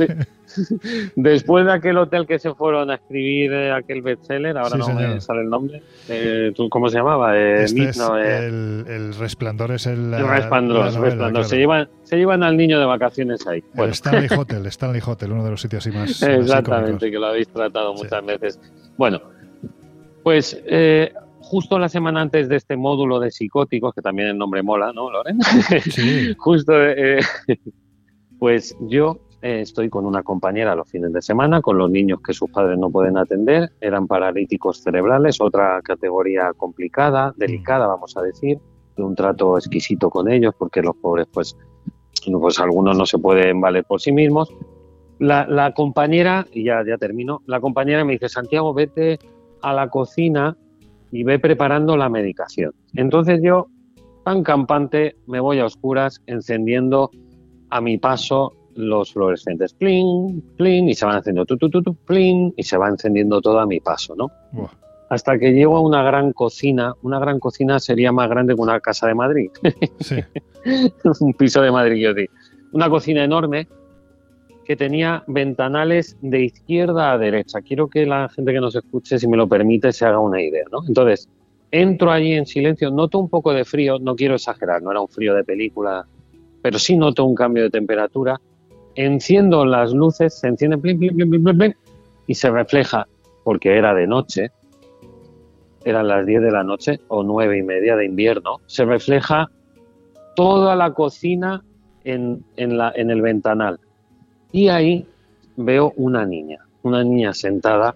[1.15, 5.21] Después de aquel hotel que se fueron a escribir eh, aquel bestseller, ahora no me
[5.21, 7.39] sale el nombre, eh, ¿cómo se llamaba?
[7.39, 10.13] Este el, Resplandor es el.
[10.13, 13.63] el Resplandor, Se, llevan, se llevan al niño de vacaciones ahí.
[13.77, 16.21] El Stanley Hotel, Stanley Hotel, uno de los sitios así más.
[16.21, 18.59] Exactamente, que lo habéis tratado muchas veces.
[18.97, 19.21] Bueno,
[20.25, 20.61] pues
[21.49, 25.11] justo la semana antes de este módulo de psicóticos, que también el nombre mola, ¿no,
[25.11, 25.41] Loren?
[25.91, 26.35] Sí.
[26.39, 27.21] justo, eh,
[28.39, 32.35] pues yo eh, estoy con una compañera los fines de semana, con los niños que
[32.35, 38.59] sus padres no pueden atender, eran paralíticos cerebrales, otra categoría complicada, delicada, vamos a decir,
[38.97, 41.57] de un trato exquisito con ellos, porque los pobres, pues,
[42.31, 44.53] pues algunos no se pueden valer por sí mismos.
[45.19, 49.19] La, la compañera, y ya, ya termino, la compañera me dice, Santiago, vete
[49.63, 50.57] a la cocina
[51.11, 52.73] y ve preparando la medicación.
[52.95, 53.69] Entonces yo,
[54.25, 57.11] tan campante, me voy a oscuras encendiendo
[57.71, 61.95] a mi paso los fluorescentes, plin, plin, y se van encendiendo tu, tu, tu, tu,
[61.95, 64.31] plin, y se va encendiendo todo a mi paso, ¿no?
[65.11, 68.79] Hasta que llego a una gran cocina, una gran cocina sería más grande que una
[68.79, 69.51] casa de Madrid.
[70.01, 70.17] Sí.
[71.21, 72.33] Un piso de Madrid, yo digo.
[72.73, 73.67] Una cocina enorme
[74.69, 77.63] que tenía ventanales de izquierda a derecha.
[77.63, 80.65] Quiero que la gente que nos escuche, si me lo permite, se haga una idea.
[80.71, 80.81] ¿no?
[80.87, 81.27] Entonces,
[81.71, 85.09] entro allí en silencio, noto un poco de frío, no quiero exagerar, no era un
[85.09, 86.07] frío de película,
[86.61, 88.39] pero sí noto un cambio de temperatura.
[88.95, 90.83] Enciendo las luces, se encienden
[92.27, 93.07] y se refleja,
[93.45, 94.51] porque era de noche,
[95.87, 99.49] eran las 10 de la noche o nueve y media de invierno, se refleja
[100.37, 101.65] toda la cocina
[102.05, 103.81] en, la, en el ventanal
[104.53, 105.07] y ahí
[105.57, 107.95] veo una niña, una niña sentada.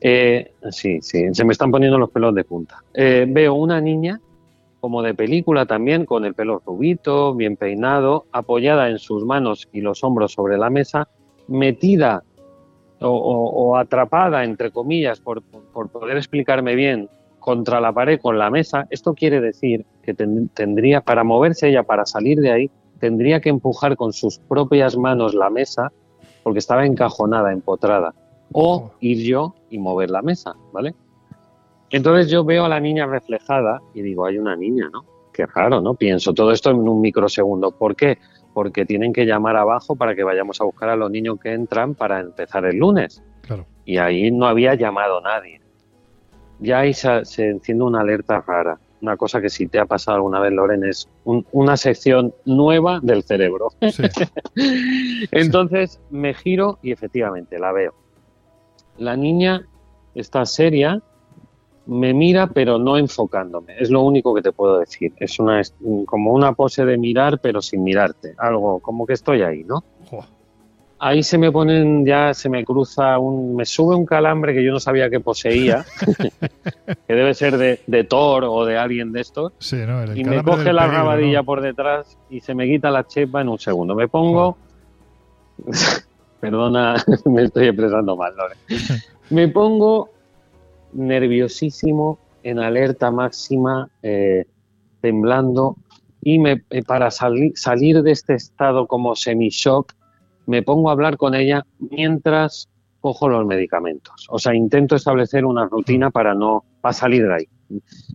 [0.00, 2.82] Eh, sí, sí, se me están poniendo los pelos de punta.
[2.94, 4.20] Eh, veo una niña,
[4.80, 9.80] como de película también, con el pelo rubito, bien peinado, apoyada en sus manos y
[9.80, 11.08] los hombros sobre la mesa,
[11.48, 12.22] metida
[13.00, 18.86] o, atrapada, entre comillas, por, poder explicarme bien, contra la pared con la mesa.
[18.90, 23.96] Esto quiere decir que tendría, para moverse ella, para salir de ahí, tendría que empujar
[23.96, 25.92] con sus propias manos la mesa
[26.42, 28.14] porque estaba encajonada, empotrada,
[28.52, 30.94] o ir yo y mover la mesa, ¿vale?
[31.90, 35.04] Entonces yo veo a la niña reflejada y digo, hay una niña, ¿no?
[35.38, 35.94] qué raro, ¿no?
[35.94, 37.70] Pienso todo esto en un microsegundo.
[37.70, 38.18] ¿Por qué?
[38.52, 41.94] Porque tienen que llamar abajo para que vayamos a buscar a los niños que entran
[41.94, 43.22] para empezar el lunes.
[43.42, 43.64] Claro.
[43.84, 45.60] Y ahí no había llamado nadie.
[46.58, 48.80] Ya ahí se, se enciende una alerta rara.
[49.00, 52.98] Una cosa que si te ha pasado alguna vez, Loren, es un- una sección nueva
[53.02, 53.68] del cerebro.
[53.80, 54.02] Sí.
[55.32, 57.94] Entonces me giro y efectivamente la veo.
[58.98, 59.66] La niña
[60.14, 61.00] está seria,
[61.86, 63.74] me mira pero no enfocándome.
[63.78, 65.12] Es lo único que te puedo decir.
[65.18, 65.74] Es una es-
[66.06, 68.34] como una pose de mirar pero sin mirarte.
[68.38, 69.84] Algo como que estoy ahí, ¿no?
[71.00, 74.72] Ahí se me ponen ya, se me cruza un, me sube un calambre que yo
[74.72, 75.84] no sabía que poseía,
[77.06, 80.02] que debe ser de, de Thor o de alguien de estos sí, ¿no?
[80.02, 81.44] El y me coge la peligro, rabadilla ¿no?
[81.44, 83.94] por detrás y se me quita la chepa en un segundo.
[83.94, 84.56] Me pongo.
[86.40, 88.54] Perdona, me estoy expresando mal, Lore.
[89.30, 90.08] Me pongo
[90.92, 94.44] nerviosísimo, en alerta máxima, eh,
[95.00, 95.76] temblando.
[96.22, 99.92] Y me, eh, para sali- salir de este estado como semi-shock,
[100.48, 104.26] me pongo a hablar con ella mientras cojo los medicamentos.
[104.30, 107.48] O sea, intento establecer una rutina para no para salir de ahí.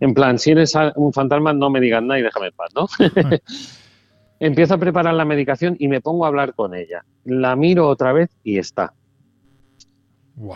[0.00, 2.88] En plan, si eres un fantasma, no me digas nada y déjame en paz, ¿no?
[4.40, 7.04] Empiezo a preparar la medicación y me pongo a hablar con ella.
[7.24, 8.92] La miro otra vez y está.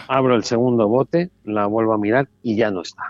[0.09, 3.05] Abro el segundo bote, la vuelvo a mirar y ya no está.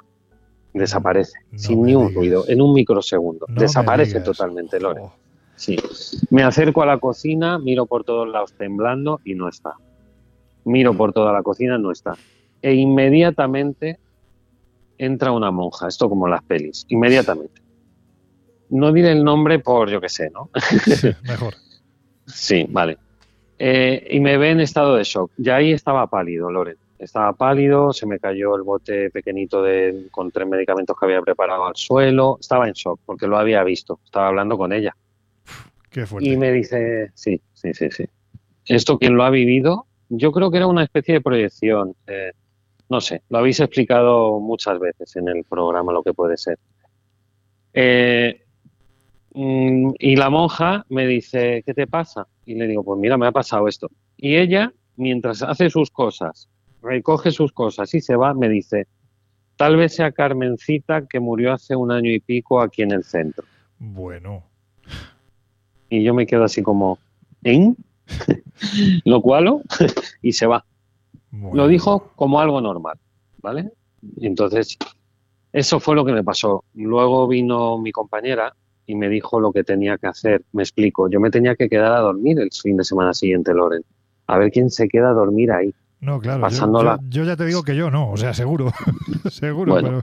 [0.74, 3.46] Desaparece, No sin ni un ruido, en un microsegundo.
[3.48, 5.00] no Desaparece totalmente, Lore.
[5.00, 5.14] Jo,
[5.58, 5.76] Sí.
[6.30, 9.74] Me acerco a la cocina, miro por todos lados temblando y no está.
[10.64, 12.14] Miro por toda la cocina, no está.
[12.62, 13.98] E inmediatamente
[14.98, 17.60] entra una monja, esto como las pelis, inmediatamente.
[18.70, 20.50] No diré el nombre por, yo qué sé, ¿no?
[20.60, 21.54] sí, mejor.
[22.26, 22.98] Sí, vale.
[23.58, 25.32] Eh, y me ve en estado de shock.
[25.38, 26.76] Ya ahí estaba pálido, Loren.
[27.00, 31.66] Estaba pálido, se me cayó el bote pequeñito de, con tres medicamentos que había preparado
[31.66, 32.38] al suelo.
[32.40, 33.98] Estaba en shock porque lo había visto.
[34.04, 34.94] Estaba hablando con ella.
[35.90, 36.28] Qué fuerte.
[36.28, 38.04] Y me dice, sí, sí, sí, sí.
[38.66, 41.94] Esto quien lo ha vivido, yo creo que era una especie de proyección.
[42.06, 42.32] eh,
[42.90, 46.58] no sé, lo habéis explicado muchas veces en el programa lo que puede ser.
[47.74, 48.44] Eh,
[49.34, 52.26] mm, y la monja me dice, ¿qué te pasa?
[52.46, 53.90] Y le digo, pues mira, me ha pasado esto.
[54.16, 56.48] Y ella, mientras hace sus cosas,
[56.82, 58.86] recoge sus cosas y se va, me dice,
[59.56, 63.44] tal vez sea Carmencita que murió hace un año y pico aquí en el centro.
[63.78, 64.44] Bueno,
[65.90, 66.98] Y yo me quedo así como,
[67.44, 67.76] ¿en?
[69.04, 69.62] ¿Lo cual?
[70.22, 70.64] y se va.
[71.30, 71.56] bueno.
[71.56, 72.98] Lo dijo como algo normal,
[73.42, 73.70] ¿vale?
[74.20, 74.76] Entonces,
[75.52, 76.64] eso fue lo que me pasó.
[76.74, 78.54] Luego vino mi compañera
[78.86, 80.42] y me dijo lo que tenía que hacer.
[80.52, 83.82] Me explico, yo me tenía que quedar a dormir el fin de semana siguiente, Loren.
[84.26, 85.74] A ver quién se queda a dormir ahí.
[86.00, 86.38] No, claro.
[86.38, 86.98] yo- pasándola.
[87.08, 88.70] Yo, yo ya te digo que yo no, o sea, seguro.
[89.30, 89.88] seguro, Bueno,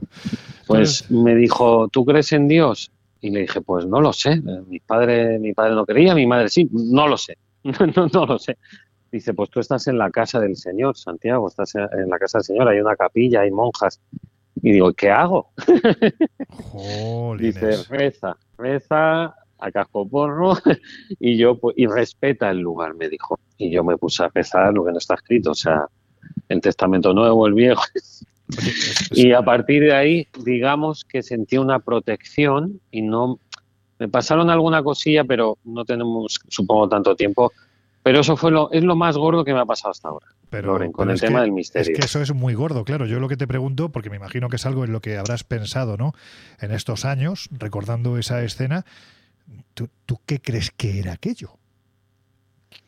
[0.66, 2.90] Pues me dijo, ¿tú crees en Dios?
[3.26, 4.40] Y le dije, pues no lo sé.
[4.68, 7.36] Mi padre, mi padre no creía, mi madre sí, no lo sé.
[7.64, 8.56] no, no lo sé.
[9.10, 12.44] Dice, pues tú estás en la casa del Señor, Santiago, estás en la casa del
[12.44, 14.00] Señor, hay una capilla, hay monjas.
[14.62, 15.50] Y digo, ¿qué hago?
[16.48, 17.54] Jolines.
[17.56, 20.54] Dice, reza, reza a casco porro
[21.18, 23.40] y yo pues, y respeta el lugar, me dijo.
[23.58, 25.84] Y yo me puse a rezar lo que no está escrito, o sea,
[26.48, 27.82] el Testamento Nuevo, el Viejo,
[29.12, 33.38] y a partir de ahí, digamos que sentí una protección y no
[33.98, 37.52] me pasaron alguna cosilla, pero no tenemos, supongo, tanto tiempo.
[38.02, 40.26] Pero eso fue lo, es lo más gordo que me ha pasado hasta ahora.
[40.48, 41.92] pero, Loren, con pero el tema que- del misterio.
[41.92, 43.04] Es que eso es muy gordo, claro.
[43.06, 45.42] Yo lo que te pregunto, porque me imagino que es algo en lo que habrás
[45.42, 46.12] pensado, ¿no?
[46.60, 48.84] En estos años, recordando esa escena,
[49.74, 51.50] ¿tú, tú qué crees que era aquello?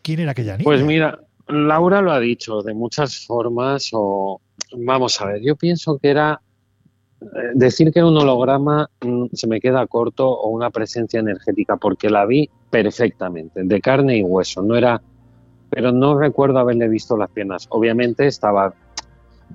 [0.02, 0.64] ¿Quién era aquella niña?
[0.64, 1.18] Pues mira,
[1.48, 4.40] Laura lo ha dicho de muchas formas o
[4.76, 6.40] vamos a ver, yo pienso que era
[7.20, 11.76] eh, decir que era un holograma mm, se me queda corto o una presencia energética
[11.76, 15.00] porque la vi perfectamente, de carne y hueso, no era
[15.70, 17.66] pero no recuerdo haberle visto las piernas.
[17.70, 18.72] Obviamente estaba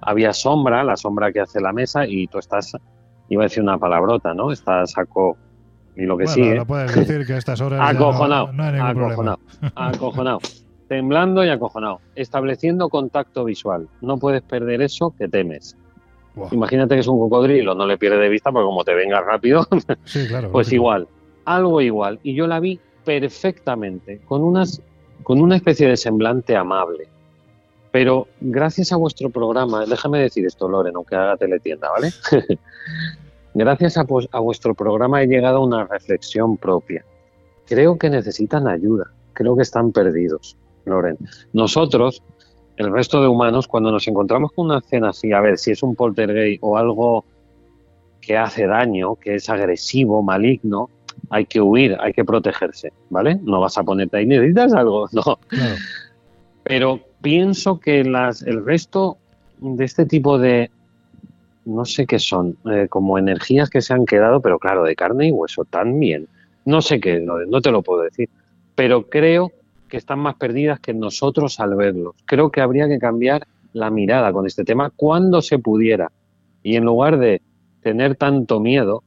[0.01, 2.71] había sombra, la sombra que hace la mesa y tú estás
[3.29, 4.51] iba a decir una palabrota, ¿no?
[4.51, 5.37] Estás saco
[5.95, 6.55] y lo que bueno, sigue.
[6.55, 7.79] no puedes decir que a estas horas.
[7.79, 9.71] no- Acojonado, no, hay ningún acojonado, problema.
[9.75, 10.39] acojonado,
[10.93, 13.87] temblando y acojonado, estableciendo contacto visual.
[14.01, 15.75] No puedes perder eso que temes.
[16.51, 19.67] Imagínate que es un cocodrilo, no le pierdes de vista porque como te venga rápido,
[20.05, 20.51] sí, claro.
[20.51, 21.07] pues igual,
[21.45, 22.19] algo igual.
[22.21, 24.83] Y yo la vi perfectamente, con, unas,
[25.23, 27.07] con una especie de semblante amable.
[27.91, 32.09] Pero gracias a vuestro programa, déjame decir esto, Loren, aunque haga teletienda, ¿vale?
[33.55, 37.03] gracias a, pues- a vuestro programa he llegado a una reflexión propia.
[37.65, 41.17] Creo que necesitan ayuda, creo que están perdidos, Loren.
[41.53, 42.21] Nosotros,
[42.77, 45.83] el resto de humanos, cuando nos encontramos con una escena así, a ver si es
[45.83, 47.25] un poltergeist o algo
[48.21, 50.89] que hace daño, que es agresivo, maligno,
[51.29, 53.39] hay que huir, hay que protegerse, ¿vale?
[53.43, 55.39] No vas a ponerte ahí, necesitas algo, no.
[56.63, 59.17] Pero pienso que las, el resto
[59.59, 60.71] de este tipo de,
[61.65, 65.27] no sé qué son, eh, como energías que se han quedado, pero claro, de carne
[65.27, 66.27] y hueso también.
[66.65, 68.29] No sé qué, no, te lo puedo decir,
[68.75, 69.51] pero creo
[69.93, 72.15] que están más perdidas que nosotros al verlos.
[72.25, 76.11] Creo que habría que cambiar la mirada con este tema cuando se pudiera.
[76.63, 77.43] Y en lugar de
[77.83, 79.03] tener tanto miedo,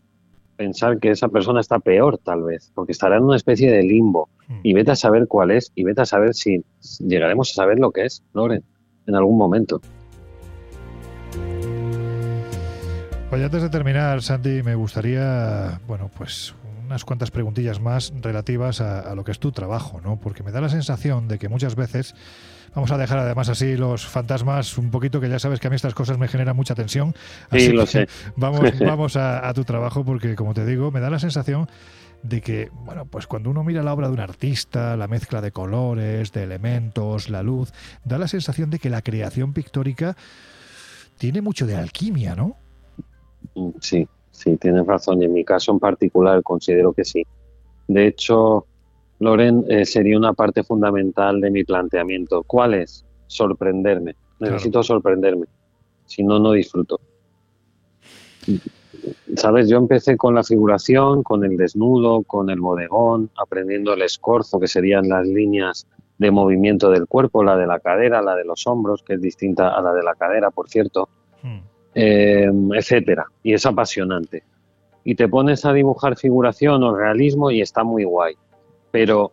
[0.54, 4.28] pensar que esa persona está peor tal vez, porque estará en una especie de limbo.
[4.46, 4.60] Hmm.
[4.62, 6.64] Y vete a saber cuál es, y vete a saber si
[7.00, 8.62] llegaremos a saber lo que es, Loren,
[9.08, 9.80] en algún momento.
[13.28, 16.54] Pues antes de terminar, Sandy, me gustaría, bueno, pues
[16.86, 20.18] unas cuantas preguntillas más relativas a, lo que es tu trabajo, ¿no?
[20.18, 22.14] Porque me da la sensación de que muchas veces
[22.74, 25.76] Vamos a dejar además así los fantasmas un poquito, que ya sabes que a mí
[25.76, 27.14] estas cosas me generan mucha tensión.
[27.50, 28.06] sí, lo sé.
[28.36, 31.70] Vamos, vamos a, tu trabajo porque, como te digo, me da la sensación
[32.22, 35.52] de que, bueno, pues cuando uno mira la obra de un artista, la mezcla de
[35.52, 37.72] colores, de elementos, la luz,
[38.04, 40.14] da la sensación de que la creación pictórica
[41.16, 42.58] tiene mucho de alquimia, ¿no?
[43.80, 45.22] Sí, sí, tienes razón.
[45.22, 47.26] Y en mi caso en particular considero que sí.
[47.88, 48.66] De hecho,
[49.18, 52.42] Loren, eh, sería una parte fundamental de mi planteamiento.
[52.42, 53.04] ¿Cuál es?
[53.26, 54.14] Sorprenderme.
[54.38, 55.46] Necesito sorprenderme.
[56.04, 57.00] Si no, no disfruto.
[59.36, 64.60] Sabes, yo empecé con la figuración, con el desnudo, con el bodegón, aprendiendo el escorzo,
[64.60, 65.86] que serían las líneas
[66.18, 69.76] de movimiento del cuerpo, la de la cadera, la de los hombros, que es distinta
[69.76, 71.08] a la de la cadera, por cierto,
[71.42, 71.58] hmm.
[71.96, 73.26] Eh, etcétera.
[73.42, 74.44] Y es apasionante.
[75.02, 78.36] Y te pones a dibujar figuración o realismo y está muy guay
[78.96, 79.30] pero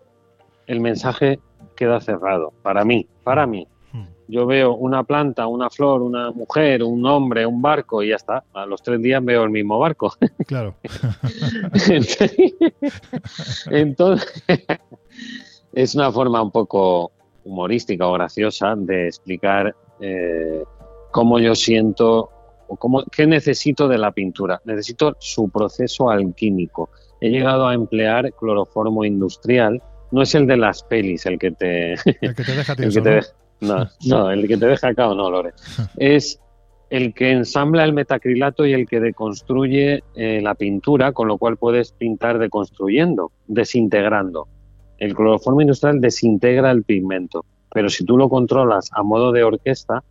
[0.68, 1.40] el mensaje
[1.78, 3.66] queda cerrado, para mí, para mí.
[3.94, 4.08] Hmm.
[4.28, 8.44] Yo veo una planta, una flor, una mujer, un hombre, un barco y ya está.
[8.54, 10.12] A los tres días veo el mismo barco.
[10.46, 10.76] Claro.
[13.72, 14.44] Entonces,
[15.72, 17.14] es una forma un poco
[17.46, 20.66] humorística o graciosa de explicar eh,
[21.12, 22.32] cómo yo siento
[22.74, 24.62] o cómo, qué necesito de la pintura.
[24.66, 26.90] Necesito su proceso alquímico
[27.24, 29.82] he llegado a emplear cloroformo industrial.
[30.12, 31.94] No es el de las pelis el que te...
[31.94, 33.88] El que te deja ¿no?
[34.06, 35.54] no, el que te deja acá o no, Lore.
[35.98, 36.38] Es
[36.90, 41.56] el que ensambla el metacrilato y el que deconstruye eh, la pintura, con lo cual
[41.56, 44.50] puedes pintar deconstruyendo, desintegrando.
[44.98, 50.04] El cloroformo industrial desintegra el pigmento, pero si tú lo controlas a modo de orquesta,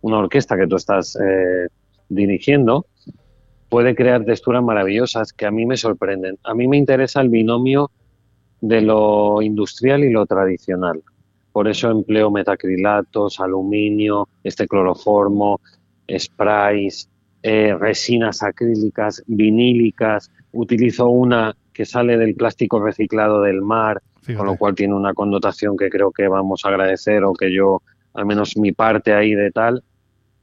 [0.00, 1.66] una orquesta que tú estás eh,
[2.14, 2.86] dirigiendo,
[3.68, 6.38] puede crear texturas maravillosas que a mí me sorprenden.
[6.44, 7.90] A mí me interesa el binomio
[8.60, 11.02] de lo industrial y lo tradicional.
[11.52, 15.60] Por eso empleo metacrilatos, aluminio, este cloroformo,
[16.18, 17.08] sprays,
[17.42, 20.30] eh, resinas acrílicas, vinílicas.
[20.52, 24.02] Utilizo una que sale del plástico reciclado del mar,
[24.36, 27.82] con lo cual tiene una connotación que creo que vamos a agradecer o que yo,
[28.14, 29.82] al menos mi parte ahí de tal,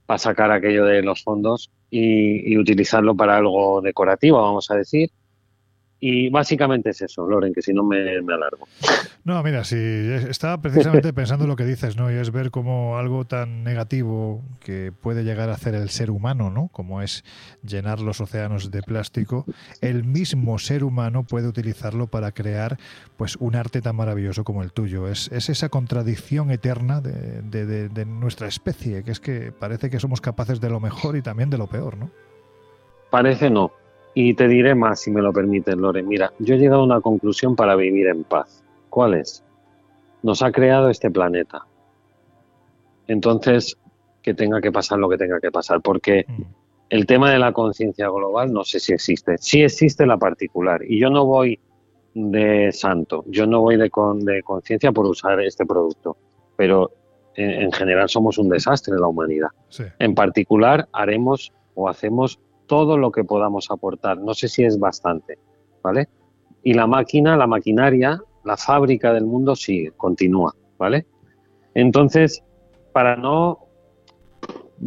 [0.10, 5.12] para sacar aquello de los fondos y, utilizarlo para algo decorativo, vamos a decir.
[6.02, 8.68] Y básicamente es eso, Loren, que si no me, me, alargo.
[9.26, 12.10] No, mira, sí, estaba precisamente pensando lo que dices, ¿no?
[12.10, 16.50] Y es ver cómo algo tan negativo que puede llegar a hacer el ser humano,
[16.50, 16.70] ¿no?
[16.72, 17.26] Como es
[17.64, 19.46] llenar los océanos de plástico,
[19.82, 22.78] el mismo ser humano puede utilizarlo para crear
[23.18, 25.10] pues un arte tan maravilloso como el tuyo.
[25.10, 30.00] Es, es esa contradicción eterna de, de, de nuestra especie, que es que parece que
[30.00, 32.10] somos capaces de lo mejor y también de lo peor, ¿no?
[33.10, 33.74] Parece no,
[34.14, 36.04] y te diré más, si me lo permites, Lore.
[36.04, 38.64] Mira, yo he llegado a una conclusión para vivir en paz.
[38.90, 39.44] ¿Cuál es?
[40.24, 41.66] Nos ha creado este planeta.
[43.08, 43.78] Entonces,
[44.22, 45.82] que tenga que pasar lo que tenga que pasar.
[45.82, 46.42] Porque mm.
[46.90, 49.38] el tema de la conciencia global no sé si existe.
[49.38, 50.82] Sí existe la particular.
[50.84, 51.60] Y yo no voy
[52.14, 53.24] de santo.
[53.28, 53.90] Yo no voy de,
[54.22, 56.18] de conciencia por usar este producto.
[56.58, 56.92] Pero
[57.36, 59.50] en, general somos un desastre en la humanidad.
[60.00, 62.40] En particular, haremos o hacemos
[62.70, 64.20] todo lo que podamos aportar.
[64.20, 65.40] No sé si es bastante,
[65.84, 66.08] ¿vale?
[66.64, 71.08] Y la máquina, la maquinaria, la fábrica del mundo sigue, continúa, ¿vale?
[71.74, 72.44] Entonces,
[72.94, 73.66] para no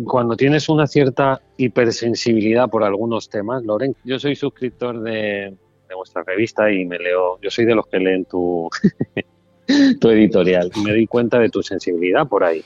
[0.07, 5.55] cuando tienes una cierta hipersensibilidad por algunos temas, Loren, yo soy suscriptor de,
[5.89, 8.71] de, vuestra revista y me leo, yo soy de los que leen tu,
[10.01, 12.63] tu editorial me doy cuenta de tu sensibilidad por ahí.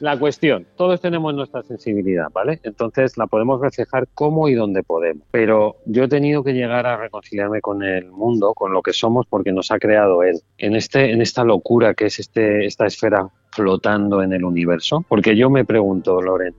[0.00, 2.60] La cuestión, todos tenemos nuestra sensibilidad, ¿vale?
[2.62, 5.26] Entonces la podemos reflejar como y donde podemos.
[5.30, 9.26] Pero yo he tenido que llegar a reconciliarme con el mundo, con lo que somos,
[9.26, 10.40] porque nos ha creado él.
[10.58, 15.04] En, este, en esta locura que es este, esta esfera flotando en el universo.
[15.08, 16.54] Porque yo me pregunto, Loren,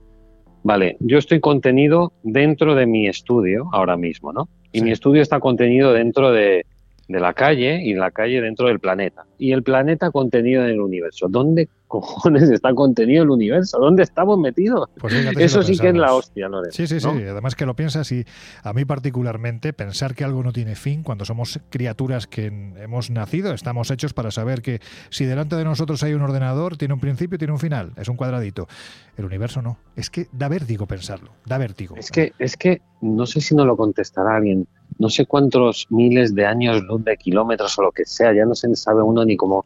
[0.62, 4.48] vale, yo estoy contenido dentro de mi estudio ahora mismo, ¿no?
[4.72, 6.64] Y mi estudio está contenido dentro de
[7.10, 9.24] de la calle y la calle dentro del planeta.
[9.36, 11.26] Y el planeta contenido en el universo.
[11.28, 13.78] ¿Dónde cojones está contenido el universo?
[13.78, 14.88] ¿Dónde estamos metidos?
[14.98, 16.76] Pues Eso sí que es la hostia, Lorenzo.
[16.76, 17.08] Sí, sí, sí.
[17.08, 18.24] Además que lo piensas y
[18.62, 23.52] a mí particularmente pensar que algo no tiene fin cuando somos criaturas que hemos nacido,
[23.52, 24.80] estamos hechos para saber que
[25.10, 28.08] si delante de nosotros hay un ordenador, tiene un principio y tiene un final, es
[28.08, 28.68] un cuadradito.
[29.16, 29.76] El universo no.
[29.96, 31.96] Es que da vértigo pensarlo, da vértigo.
[31.96, 34.66] Es que, es que no sé si no lo contestará alguien.
[34.98, 38.54] No sé cuántos miles de años luz de kilómetros o lo que sea, ya no
[38.54, 39.64] se sabe uno ni cómo.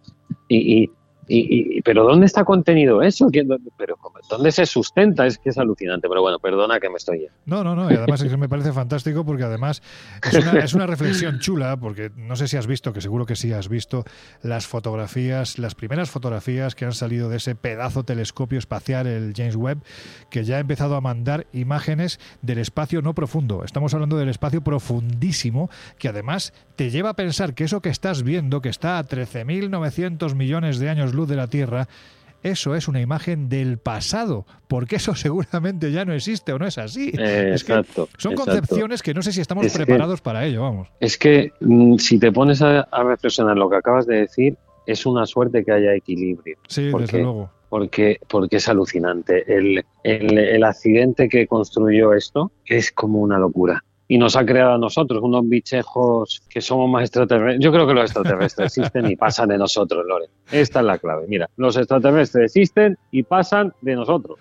[0.48, 0.90] Y, y,
[1.28, 3.28] y- pero ¿dónde está contenido eso?
[3.30, 3.96] ¿Quién- dónde- pero
[4.28, 5.26] ¿dónde se sustenta?
[5.26, 6.08] Es que es alucinante.
[6.08, 7.26] Pero bueno, perdona que me estoy.
[7.46, 9.82] No, no, no, y además es que me parece fantástico porque además
[10.22, 13.36] es una, es una reflexión chula, porque no sé si has visto, que seguro que
[13.36, 14.04] sí has visto,
[14.42, 19.56] las fotografías, las primeras fotografías que han salido de ese pedazo telescopio espacial, el James
[19.56, 19.78] Webb,
[20.30, 23.64] que ya ha empezado a mandar imágenes del espacio no profundo.
[23.64, 28.22] Estamos hablando del espacio profundísimo, que además te lleva a pensar que eso que estás
[28.22, 31.88] viendo, que está a 13.900 millones de años luz de la Tierra,
[32.42, 36.76] eso es una imagen del pasado, porque eso seguramente ya no existe o no es
[36.76, 37.08] así.
[37.18, 38.08] Eh, Es exacto.
[38.18, 38.52] son exacto.
[38.52, 40.88] concepciones que no sé si estamos Es que- preparados para ello, vamos.
[41.00, 44.56] Es que mm, si te pones a, a reflexionar lo que acabas de decir,
[44.86, 46.58] es una suerte que haya equilibrio.
[46.68, 47.50] Sí, ¿Por desde luego.
[47.70, 49.42] porque, porque es alucinante.
[49.50, 53.82] El, el, el accidente que construyó esto es como una locura.
[54.06, 57.64] Y nos ha creado a nosotros unos bichejos que somos más extraterrestres.
[57.64, 60.26] Yo creo que los extraterrestres existen y pasan de nosotros, Lore.
[60.52, 61.24] Esta es la clave.
[61.26, 64.38] Mira, los extraterrestres existen y pasan de nosotros.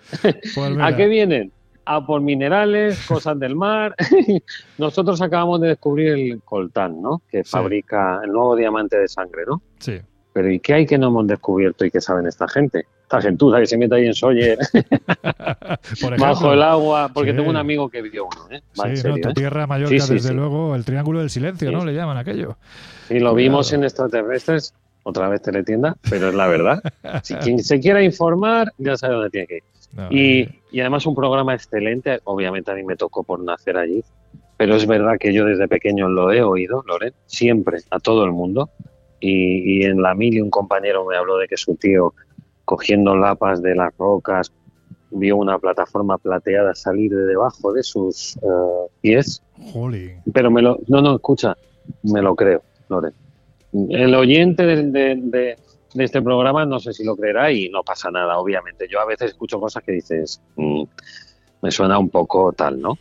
[0.54, 1.50] Pues ¿A qué vienen?
[1.86, 3.94] A por minerales, cosas del mar.
[4.78, 7.22] Nosotros acabamos de descubrir el coltán, ¿no?
[7.30, 7.50] Que Sí.
[7.50, 9.62] fabrica el nuevo diamante de sangre, ¿no?
[9.78, 10.00] Sí.
[10.32, 12.86] Pero ¿y qué hay que no hemos descubierto y que saben esta gente?
[13.04, 14.58] Esta gentuza que se mete ahí en Sawyer,
[16.18, 17.36] bajo el agua, porque Sí.
[17.36, 18.62] tengo un amigo que vio uno, ¿eh?
[18.80, 19.34] Va, en Sí, no, tu ¿eh?
[19.34, 21.70] tierra Mallorca, Sí, desde luego, el triángulo del silencio.
[21.70, 21.84] ¿no?
[21.84, 22.56] Le llaman aquello.
[23.10, 26.82] Y lo vimos en extraterrestres, otra vez teletienda, pero es la verdad.
[27.22, 29.62] Si quien se quiera informar, ya sabe dónde tiene que ir.
[29.92, 34.02] No, Y, y además un programa excelente, obviamente a mí me tocó por nacer allí,
[34.56, 38.32] pero es verdad que yo desde pequeño lo he oído, Loren, siempre, a todo el
[38.32, 38.70] mundo.
[39.20, 42.12] Y, y en la mili un compañero me habló de que su tío,
[42.64, 44.52] cogiendo lapas de las rocas,
[45.10, 49.42] vio una plataforma plateada salir de debajo de sus eh, pies.
[49.72, 50.20] jolín.
[50.32, 51.56] Pero me lo, no, no, escucha,
[52.02, 53.12] me lo creo, Loren.
[53.90, 55.58] El oyente de, de- de-
[55.94, 58.88] de este programa no sé si lo creerá y no pasa nada, obviamente.
[58.90, 60.82] Yo a veces escucho cosas que dices, "Mm,
[61.62, 62.98] me suena un poco tal, ¿no?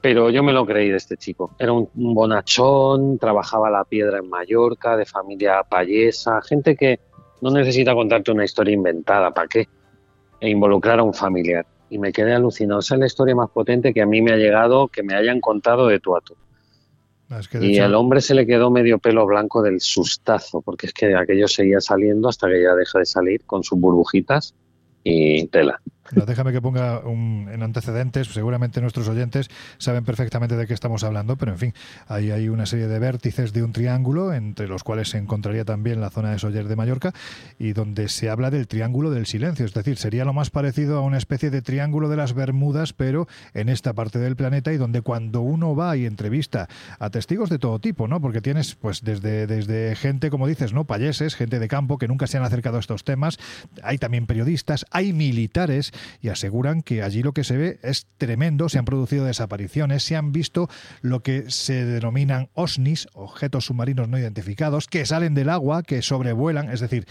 [0.00, 1.50] Pero yo me lo creí de este chico.
[1.58, 7.00] Era un, un bonachón, trabajaba la piedra en Mallorca, de familia payesa, gente que
[7.40, 9.68] no necesita contarte una historia inventada, ¿para qué?
[10.40, 11.66] E involucrar a un familiar.
[11.88, 12.80] Y me quedé alucinado.
[12.80, 15.40] Esa es la historia más potente que a mí me ha llegado, que me hayan
[15.40, 16.34] contado de tú a tú.
[17.38, 20.62] Es que de Y hecho, al hombre se le quedó medio pelo blanco del sustazo,
[20.62, 24.54] porque es que aquello seguía saliendo hasta que ya deja de salir con sus burbujitas
[25.04, 25.80] y tela.
[26.12, 29.48] No, déjame que ponga un- en antecedentes, seguramente nuestros oyentes
[29.78, 31.74] saben perfectamente de qué estamos hablando, pero en fin,
[32.08, 36.00] ahí hay una serie de vértices de un triángulo, entre los cuales se encontraría también
[36.00, 37.12] la zona de Soller de Mallorca,
[37.58, 41.02] y donde se habla del triángulo del silencio, es decir, sería lo más parecido a
[41.02, 45.02] una especie de triángulo de las Bermudas, pero en esta parte del planeta, y donde
[45.02, 48.20] cuando uno va y entrevista a testigos de todo tipo, ¿no?
[48.20, 50.84] Porque tienes, pues, desde, desde gente, como dices, ¿no?
[50.84, 53.38] Payeses, gente de campo que nunca se han acercado a estos temas,
[53.82, 55.89] hay también periodistas, hay militares
[56.20, 60.16] y aseguran que allí lo que se ve es tremendo, se han producido desapariciones, se
[60.16, 60.68] han visto
[61.02, 66.70] lo que se denominan OSNIs, objetos submarinos no identificados, que salen del agua, que sobrevuelan,
[66.70, 67.06] es decir,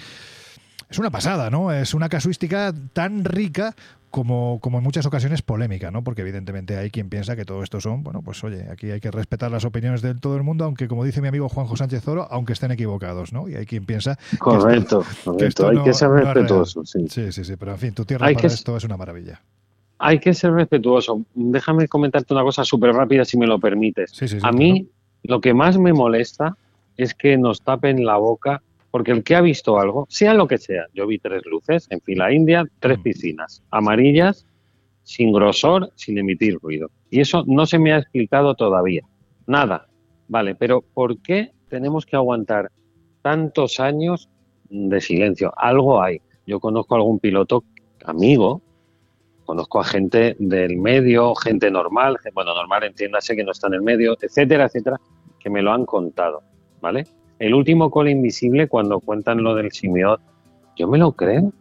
[0.89, 1.71] es una pasada, ¿no?
[1.71, 3.75] Es una casuística tan rica
[4.10, 6.03] como, como en muchas ocasiones polémica, ¿no?
[6.03, 9.12] Porque evidentemente hay quien piensa que todo esto son, bueno, pues oye, aquí hay que
[9.12, 12.28] respetar las opiniones de todo el mundo, aunque como dice mi amigo Juanjo Sánchez Oro,
[12.32, 13.47] aunque estén equivocados, ¿no?
[13.47, 15.68] Y hay quien piensa Correcto, esto correcto.
[15.70, 17.07] Hay no- que ser no respetuoso, sí.
[17.07, 19.41] Sí, sí, sí, pero en fin, tu tierra Hay para que- esto es una maravilla.
[20.01, 21.22] Hay que ser respetuoso.
[21.34, 24.12] Déjame comentarte una cosa súper rápida, si me lo permites.
[24.12, 24.88] Sí, sí, sí, A mí
[25.24, 26.55] lo que más me molesta
[26.95, 30.57] es que nos tapen la boca, porque el que ha visto algo, sea lo que
[30.57, 34.45] sea, yo vi tres luces en fila india, tres piscinas, amarillas,
[35.03, 36.89] sin grosor, sin emitir ruido.
[37.09, 39.03] Y eso no se me ha explicado todavía.
[39.47, 39.87] Nada.
[40.27, 42.71] Vale, pero ¿por qué tenemos que aguantar
[43.23, 44.29] tantos años
[44.69, 45.51] de silencio?
[45.57, 46.21] Algo hay.
[46.45, 47.63] Yo conozco a algún piloto
[48.05, 48.61] amigo,
[49.45, 53.81] conozco a gente del medio, gente normal, bueno, normal entiéndase que no está en el
[53.81, 54.97] medio, etcétera, etcétera,
[55.39, 56.43] que me lo han contado,
[56.81, 57.07] ¿vale?
[57.39, 60.21] El último call invisible, cuando cuentan lo del simiot,
[60.77, 61.51] yo me lo creo,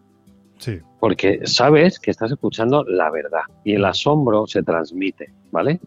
[0.59, 5.81] Sí, porque sabes que estás escuchando la verdad y el asombro se transmite, ¿vale?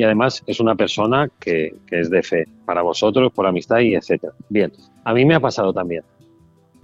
[0.00, 3.94] y además es una persona que, que, es de fe para vosotros, por amistad y
[3.94, 4.32] etcétera.
[4.48, 4.72] Bien,
[5.04, 6.02] a mí me ha pasado también.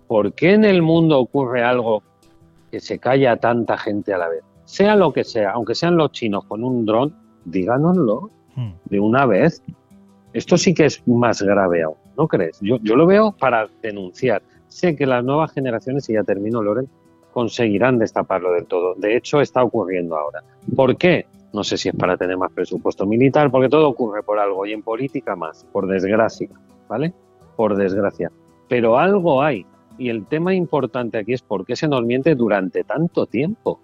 [0.07, 2.03] ¿Por qué en el mundo ocurre algo
[2.71, 4.43] que se calla tanta gente a la vez?
[4.67, 8.73] Sea lo que sea, aunque sean los chinos con un dron, díganoslo hmm.
[8.85, 9.63] de una vez.
[10.35, 12.59] Esto sí que es más grave aún, ¿no crees?
[12.61, 14.43] Yo, yo lo veo para denunciar.
[14.69, 16.89] Sé que las nuevas generaciones, y ya termino, Loren,
[17.33, 18.95] conseguirán destaparlo del todo.
[18.95, 20.43] De hecho, está ocurriendo ahora.
[20.75, 21.27] ¿Por qué?
[21.53, 24.73] No sé si es para tener más presupuesto militar, porque todo ocurre por algo y
[24.73, 26.49] en política más, por desgracia,
[26.89, 27.13] ¿vale?
[27.57, 28.31] Por desgracia.
[28.69, 29.67] Pero algo hay.
[29.99, 33.81] Y el tema importante aquí es por qué se nos miente durante tanto tiempo.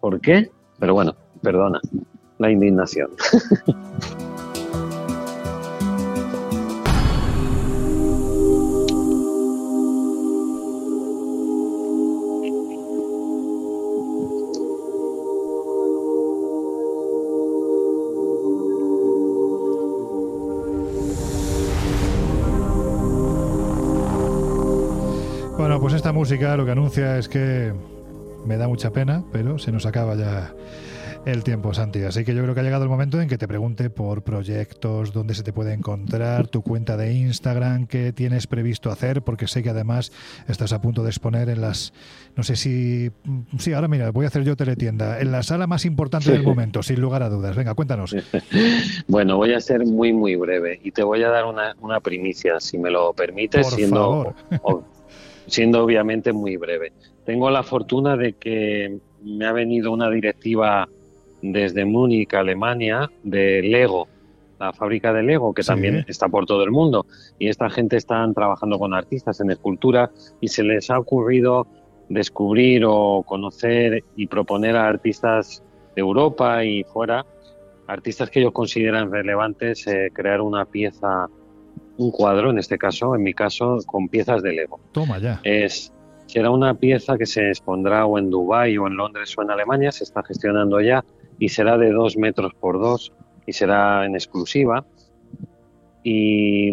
[0.00, 0.50] ¿Por qué?
[0.78, 1.80] Pero bueno, perdona,
[2.38, 3.10] la indignación.
[25.84, 27.74] pues esta música lo que anuncia es que
[28.46, 30.54] me da mucha pena, pero se nos acaba ya
[31.26, 32.02] el tiempo, Santi.
[32.04, 35.12] Así que yo creo que ha llegado el momento en que te pregunte por proyectos,
[35.12, 39.62] dónde se te puede encontrar, tu cuenta de Instagram, qué tienes previsto hacer, porque sé
[39.62, 40.10] que además
[40.48, 41.92] estás a punto de exponer en las,
[42.34, 43.10] no sé si,
[43.58, 46.82] sí, ahora mira, voy a hacer yo teletienda, en la sala más importante del momento,
[46.82, 47.56] sin lugar a dudas.
[47.56, 48.16] Venga, cuéntanos.
[49.06, 52.58] Bueno, voy a ser muy, muy breve y te voy a dar una, una primicia,
[52.58, 54.34] si me lo permites, siendo,
[55.46, 56.92] siendo obviamente muy breve.
[57.24, 60.88] Tengo la fortuna de que me ha venido una directiva
[61.42, 64.08] desde Múnich, Alemania, de Lego,
[64.58, 67.06] la fábrica de Lego, que también está por todo el mundo.
[67.38, 71.66] Y esta gente están trabajando con artistas en escultura y se les ha ocurrido
[72.08, 75.62] descubrir o conocer y proponer a artistas
[75.94, 77.24] de Europa y fuera,
[77.86, 81.28] artistas que ellos consideran relevantes, eh, crear una pieza,
[81.96, 84.80] un cuadro, en este caso, en mi caso, con piezas de Lego.
[84.92, 85.40] Toma ya.
[85.44, 85.92] Es,
[86.26, 89.92] será una pieza que se expondrá o en Dubái o en Londres o en Alemania,
[89.92, 91.04] se está gestionando ya
[91.38, 93.12] y será de dos metros por dos
[93.46, 94.84] y será en exclusiva.
[96.06, 96.70] Y,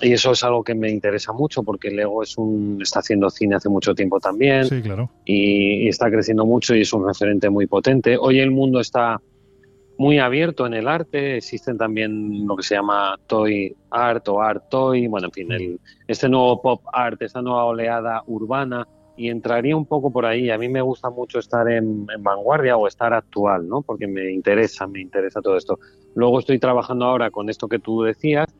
[0.00, 3.68] eso es algo que me interesa mucho porque Lego es un, está haciendo cine hace
[3.68, 5.08] mucho tiempo también sí, claro.
[5.24, 8.16] y, está creciendo mucho y es un referente muy potente.
[8.18, 9.20] Hoy el mundo está
[10.02, 14.64] muy abierto en el arte, existen también lo que se llama toy art o art
[14.68, 18.84] toy, bueno, en fin, este nuevo pop art, esta nueva oleada urbana
[19.16, 20.50] y entraría un poco por ahí.
[20.50, 23.82] A mí me gusta mucho estar en, vanguardia o estar actual, ¿no?
[23.82, 25.78] Porque me interesa, me interesa todo esto.
[26.16, 28.52] Luego estoy trabajando ahora con esto que tú decías,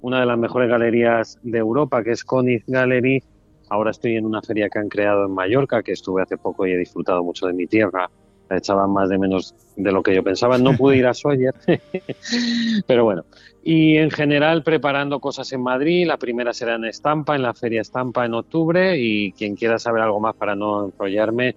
[0.00, 3.22] una de las mejores galerías de Europa, que es Conif Gallery.
[3.68, 6.72] Ahora estoy en una feria que han creado en Mallorca, que estuve hace poco y
[6.72, 8.08] he disfrutado mucho de mi tierra.
[8.50, 10.58] Echaban más de menos de lo que yo pensaba.
[10.58, 11.54] No pude ir a Sawyer,
[12.86, 13.24] pero bueno,
[13.62, 16.06] y en general preparando cosas en Madrid.
[16.06, 20.02] La primera será en Estampa, en la Feria Estampa en octubre y quien quiera saber
[20.02, 21.54] algo más para no enrollarme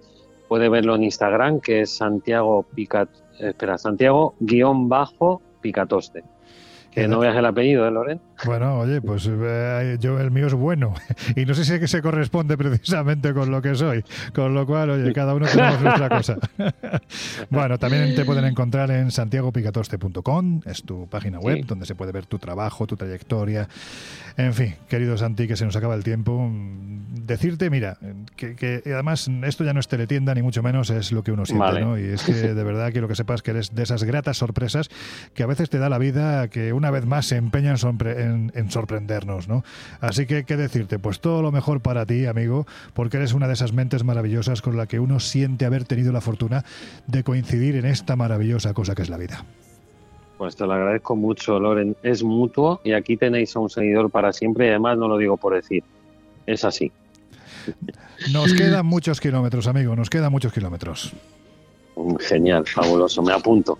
[0.52, 6.24] puede verlo en Instagram que es Santiago Picat, espera, Santiago guion bajo Picatoste.
[6.92, 8.20] Que no veas el apellido, ¿eh, Loren?
[8.44, 10.92] Bueno, oye, pues eh, yo el mío es bueno
[11.36, 14.66] y no sé si es que se corresponde precisamente con lo que soy, con lo
[14.66, 16.36] cual, oye, cada uno tenemos nuestra cosa.
[17.50, 22.26] bueno, también te pueden encontrar en santiagopicatoste.com, es tu página web donde se puede ver
[22.26, 23.68] tu trabajo, tu trayectoria.
[24.36, 26.50] En fin, querido Santi, que se nos acaba el tiempo,
[27.26, 27.98] decirte, mira,
[28.36, 31.80] que, además esto ya no es teletienda ni mucho menos es lo que uno siente,
[31.80, 31.98] ¿no?
[31.98, 34.88] Y es que de verdad quiero que sepas que eres de esas gratas sorpresas
[35.34, 38.70] que a veces te da la vida que una vez más se empeñan en, en,
[38.70, 39.64] sorprendernos, ¿no?
[40.00, 40.98] Así que, ¿qué decirte?
[40.98, 44.76] Pues todo lo mejor para ti, amigo, porque eres una de esas mentes maravillosas con
[44.76, 46.64] la que uno siente haber tenido la fortuna
[47.06, 49.44] de coincidir en esta maravillosa cosa que es la vida.
[50.42, 51.96] Pues te lo agradezco mucho, Loren.
[52.02, 55.36] Es mutuo y aquí tenéis a un seguidor para siempre y además no lo digo
[55.36, 55.84] por decir.
[56.46, 56.90] Es así.
[58.32, 61.12] Nos quedan muchos kilómetros, amigo, nos quedan muchos kilómetros.
[62.20, 63.78] Genial, fabuloso, me apunto.